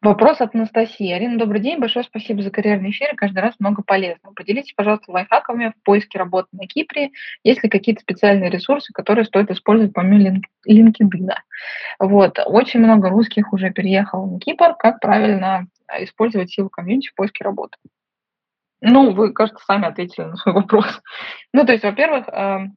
[0.00, 1.12] Вопрос от Анастасии.
[1.12, 1.78] Арина, добрый день.
[1.78, 3.14] Большое спасибо за карьерный эфир.
[3.16, 4.32] Каждый раз много полезного.
[4.32, 7.10] Поделитесь, пожалуйста, лайфхаками в поиске работы на Кипре.
[7.44, 11.30] Есть ли какие-то специальные ресурсы, которые стоит использовать помимо LinkedIn?
[12.00, 12.38] Вот.
[12.44, 14.74] Очень много русских уже переехало на Кипр.
[14.76, 15.66] Как правильно
[16.00, 17.76] использовать силу комьюнити в поиске работы?
[18.80, 21.00] Ну, вы, кажется, сами ответили на свой вопрос.
[21.52, 22.76] Ну, то есть, во-первых, эм,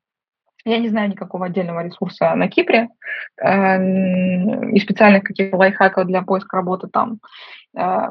[0.66, 2.90] я не знаю никакого отдельного ресурса на Кипре
[3.44, 7.20] э, и специальных каких-то лайфхаков для поиска работы там.
[7.76, 8.10] Э,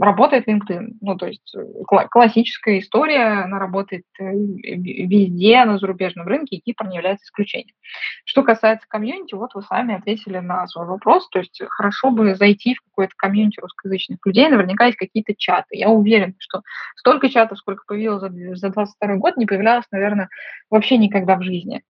[0.00, 0.94] работает LinkedIn.
[1.00, 1.62] Ну, то есть э,
[2.10, 7.76] классическая история, она работает везде на зарубежном рынке, и Кипр не является исключением.
[8.24, 11.28] Что касается комьюнити, вот вы сами ответили на свой вопрос.
[11.28, 15.76] То есть хорошо бы зайти в какой-то комьюнити русскоязычных людей, наверняка есть какие-то чаты.
[15.76, 16.62] Я уверена, что
[16.96, 18.22] столько чатов, сколько появилось
[18.58, 20.28] за 22 год, не появлялось, наверное,
[20.70, 21.83] вообще никогда в жизни.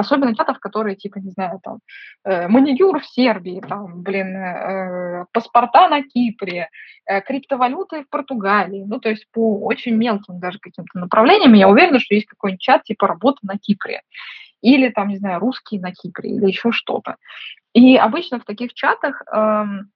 [0.00, 1.78] Особенно чатов, которые, типа, не знаю, там,
[2.24, 6.70] э, маникюр в Сербии, там, блин, э, паспорта на Кипре,
[7.06, 8.84] э, криптовалюты в Португалии.
[8.86, 12.84] Ну, то есть по очень мелким даже каким-то направлениям я уверена, что есть какой-нибудь чат
[12.84, 14.00] типа работа на Кипре.
[14.62, 17.16] Или там, не знаю, русские на Кипре, или еще что-то.
[17.74, 19.90] И обычно в таких чатах эм,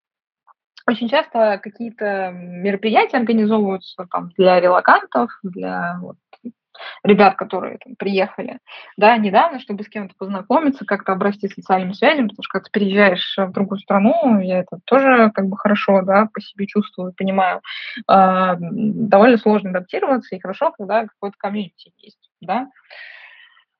[0.87, 6.17] очень часто какие-то мероприятия организовываются там для релакантов, для вот,
[7.03, 8.59] ребят, которые там, приехали,
[8.97, 13.35] да, недавно, чтобы с кем-то познакомиться, как-то обрасти социальными связями, потому что когда ты переезжаешь
[13.37, 17.61] в другую страну, я это тоже как бы хорошо, да, по себе чувствую, понимаю,
[18.09, 22.69] э, довольно сложно адаптироваться, и хорошо, когда какой-то комьюнити есть, да,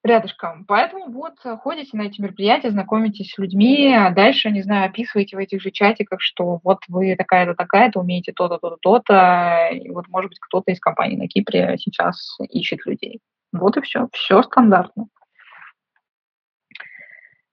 [0.05, 0.65] рядышком.
[0.67, 5.37] Поэтому вот э, ходите на эти мероприятия, знакомитесь с людьми, а дальше, не знаю, описываете
[5.37, 10.09] в этих же чатиках, что вот вы такая-то, такая-то, умеете то-то, то-то, то-то, и вот,
[10.09, 13.21] может быть, кто-то из компаний на Кипре сейчас ищет людей.
[13.53, 14.09] Вот и все.
[14.13, 15.07] Все стандартно.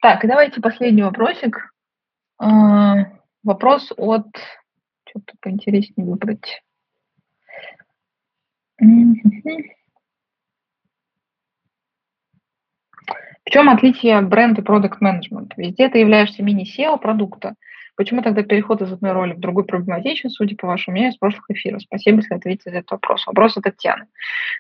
[0.01, 1.73] Так, давайте последний вопросик.
[2.37, 3.05] А,
[3.43, 4.27] вопрос от...
[5.07, 6.63] Что-то поинтереснее выбрать.
[13.51, 15.51] Чем отличие бренд и продукт менеджмент?
[15.57, 17.55] Везде ты являешься мини-SEO продукта.
[17.97, 21.43] Почему тогда переход из одной роли в другую проблематичен, судя по вашему мнению, с прошлых
[21.49, 21.81] эфиров?
[21.81, 23.27] Спасибо, если ответите на этот вопрос.
[23.27, 24.05] Вопрос от Татьяны.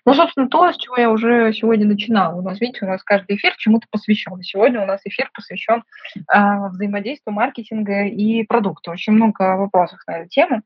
[0.05, 2.35] Ну, собственно, то, с чего я уже сегодня начинала.
[2.35, 4.41] У нас, видите, у нас каждый эфир чему-то посвящен.
[4.41, 5.83] Сегодня у нас эфир посвящен
[6.15, 8.91] э, взаимодействию маркетинга и продукта.
[8.91, 10.63] Очень много вопросов на эту тему.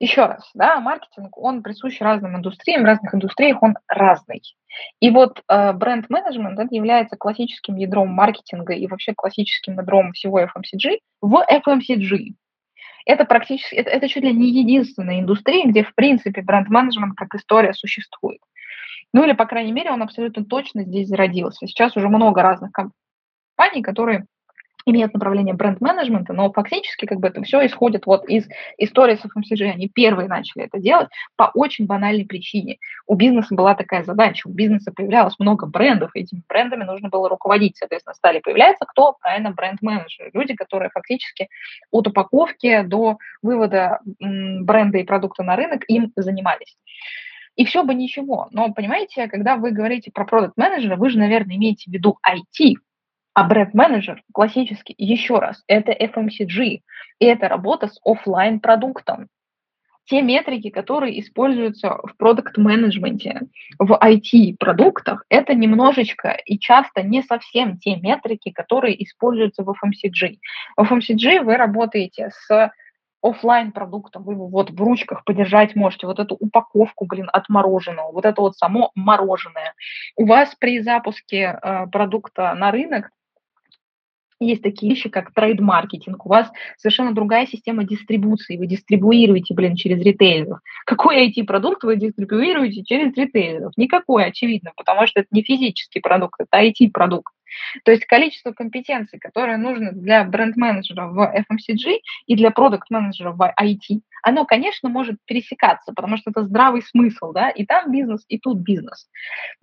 [0.00, 4.42] Еще раз, да, маркетинг, он присущ разным индустриям, в разных индустриях он разный.
[5.00, 10.98] И вот э, бренд-менеджмент это является классическим ядром маркетинга и вообще классическим ядром всего FMCG
[11.20, 12.34] в FMCG.
[13.06, 17.72] Это практически, это, это чуть ли не единственная индустрия, где в принципе бренд-менеджмент как история
[17.72, 18.40] существует.
[19.12, 21.66] Ну или, по крайней мере, он абсолютно точно здесь зародился.
[21.66, 24.26] Сейчас уже много разных компаний, которые
[24.90, 29.70] имеют направление бренд-менеджмента, но фактически как бы это все исходит вот из истории с FMCG.
[29.70, 32.78] Они первые начали это делать по очень банальной причине.
[33.06, 37.28] У бизнеса была такая задача, у бизнеса появлялось много брендов, и этими брендами нужно было
[37.28, 37.76] руководить.
[37.76, 39.16] Соответственно, стали появляться кто?
[39.20, 40.30] Правильно, бренд-менеджеры.
[40.32, 41.48] Люди, которые фактически
[41.90, 46.76] от упаковки до вывода бренда и продукта на рынок им занимались.
[47.56, 48.46] И все бы ничего.
[48.52, 52.74] Но, понимаете, когда вы говорите про продукт-менеджера, вы же, наверное, имеете в виду IT,
[53.38, 56.80] а бренд-менеджер классический, еще раз, это FMCG,
[57.20, 59.28] и это работа с офлайн продуктом.
[60.06, 63.42] Те метрики, которые используются в продукт-менеджменте,
[63.78, 70.38] в IT-продуктах, это немножечко и часто не совсем те метрики, которые используются в FMCG.
[70.76, 72.72] В FMCG вы работаете с
[73.22, 78.10] офлайн продуктом, вы его вот в ручках подержать можете, вот эту упаковку, блин, от мороженого,
[78.10, 79.74] вот это вот само мороженое.
[80.16, 83.10] У вас при запуске э, продукта на рынок
[84.40, 86.24] есть такие вещи, как трейд-маркетинг.
[86.24, 88.56] У вас совершенно другая система дистрибуции.
[88.56, 90.60] Вы дистрибуируете, блин, через ритейлеров.
[90.86, 93.72] Какой IT-продукт вы дистрибуируете через ритейлеров?
[93.76, 97.32] Никакой, очевидно, потому что это не физический продукт, это IT-продукт.
[97.84, 104.00] То есть количество компетенций, которые нужны для бренд-менеджера в FMCG и для продукт-менеджера в IT,
[104.22, 108.58] оно, конечно, может пересекаться, потому что это здравый смысл, да, и там бизнес, и тут
[108.58, 109.08] бизнес.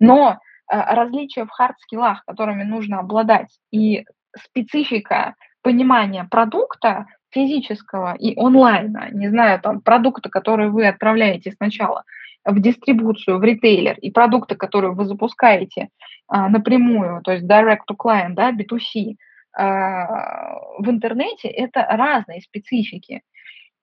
[0.00, 0.38] Но
[0.70, 4.04] э, различия в хард-скиллах, которыми нужно обладать, и
[4.44, 12.04] специфика понимания продукта физического и онлайна, не знаю, там, продукта, который вы отправляете сначала
[12.44, 15.88] в дистрибуцию, в ритейлер, и продукты, которые вы запускаете
[16.28, 19.16] а, напрямую, то есть direct to client, да, B2C,
[19.52, 23.22] а, в интернете, это разные специфики.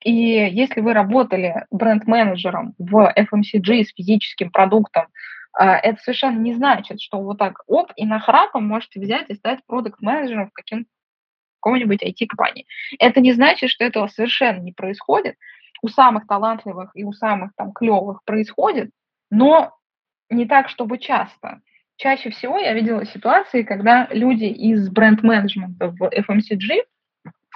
[0.04, 5.06] И если вы работали бренд-менеджером в FMCG с физическим продуктом,
[5.58, 10.50] это совершенно не значит, что вот так оп, и нахрапом можете взять и стать продукт-менеджером
[10.50, 10.88] в каким
[11.62, 12.66] какой-нибудь IT-компании.
[13.00, 15.36] Это не значит, что этого совершенно не происходит.
[15.82, 18.92] У самых талантливых и у самых там клевых происходит,
[19.30, 19.76] но
[20.30, 21.62] не так, чтобы часто.
[21.98, 26.84] Чаще всего я видела ситуации, когда люди из бренд-менеджмента в FMCG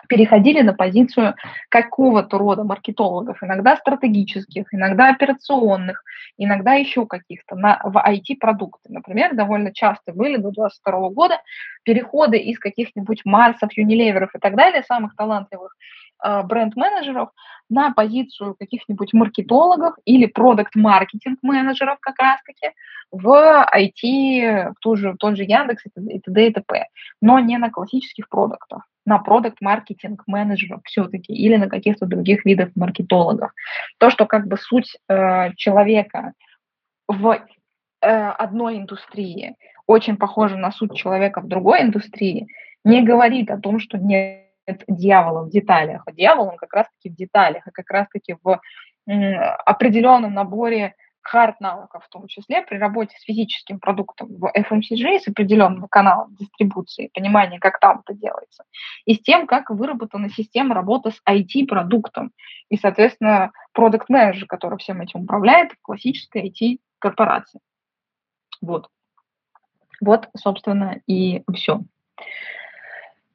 [0.08, 1.36] переходили на позицию
[1.70, 6.04] какого-то рода маркетологов, иногда стратегических, иногда операционных,
[6.38, 8.92] иногда еще каких-то на, в IT-продукты.
[8.92, 11.42] Например, довольно часто были до 2022 года
[11.84, 15.76] переходы из каких-нибудь Марсов, Юнилеверов и так далее, самых талантливых
[16.24, 17.30] э, бренд-менеджеров,
[17.70, 22.72] на позицию каких-нибудь маркетологов или продукт-маркетинг-менеджеров как раз-таки
[23.12, 26.48] в IT, тот же, тот же Яндекс и т.д.
[26.48, 26.86] и т.п.,
[27.22, 33.52] но не на классических продуктах на продукт-маркетинг менеджеров все-таки или на каких-то других видов маркетологов.
[34.00, 36.34] То, что как бы суть э, человека
[37.08, 37.40] в
[38.02, 39.56] э, одной индустрии
[39.88, 42.48] очень похожа на суть человека в другой индустрии,
[42.84, 44.44] не говорит о том, что нет
[44.90, 46.04] дьявола в деталях.
[46.06, 48.60] А дьявол, он как раз-таки в деталях, и как раз-таки в
[49.08, 49.34] э,
[49.66, 50.96] определенном наборе
[51.28, 57.10] хард-навыков в том числе при работе с физическим продуктом в FMCG, с определенным каналом дистрибуции,
[57.14, 58.64] понимание, как там это делается,
[59.06, 62.32] и с тем, как выработана система работы с IT-продуктом,
[62.70, 67.60] и, соответственно, продукт-менеджер, который всем этим управляет в классической IT-корпорации.
[68.62, 68.88] Вот.
[70.00, 71.82] Вот, собственно, и все.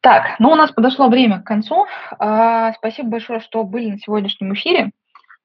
[0.01, 1.87] Так, ну у нас подошло время к концу.
[2.19, 4.93] А, спасибо большое, что были на сегодняшнем эфире.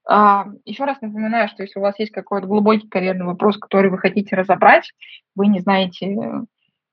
[0.10, 3.98] А, еще раз напоминаю, что если у вас есть какой-то глубокий карьерный вопрос, который вы
[3.98, 4.94] хотите разобрать,
[5.36, 6.16] вы не знаете,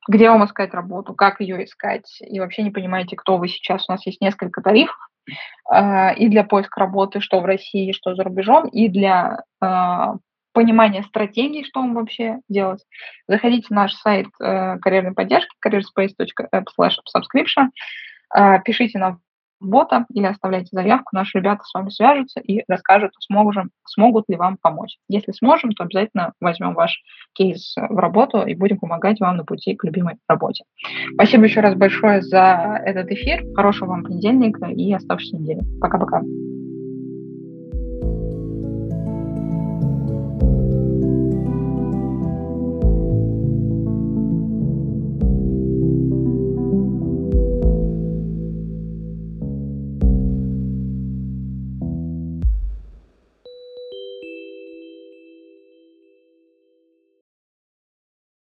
[0.08, 3.88] где вам искать работу, как ее искать, и вообще не понимаете, кто вы сейчас.
[3.88, 4.96] У нас есть несколько тарифов
[5.70, 10.16] а, и для поиска работы, что в России, что за рубежом, и для а,
[10.52, 12.84] понимания стратегии, что вам вообще делать.
[13.28, 17.70] Заходите в наш сайт э, карьерной поддержки careerspace.app subscription,
[18.64, 19.18] пишите нам
[19.64, 24.56] бота или оставляйте заявку, наши ребята с вами свяжутся и расскажут, сможем, смогут ли вам
[24.60, 24.96] помочь.
[25.08, 27.02] Если сможем, то обязательно возьмем ваш
[27.34, 30.64] кейс в работу и будем помогать вам на пути к любимой работе.
[31.14, 33.44] Спасибо еще раз большое за этот эфир.
[33.54, 35.62] Хорошего вам понедельника и оставшейся недели.
[35.80, 36.22] Пока-пока.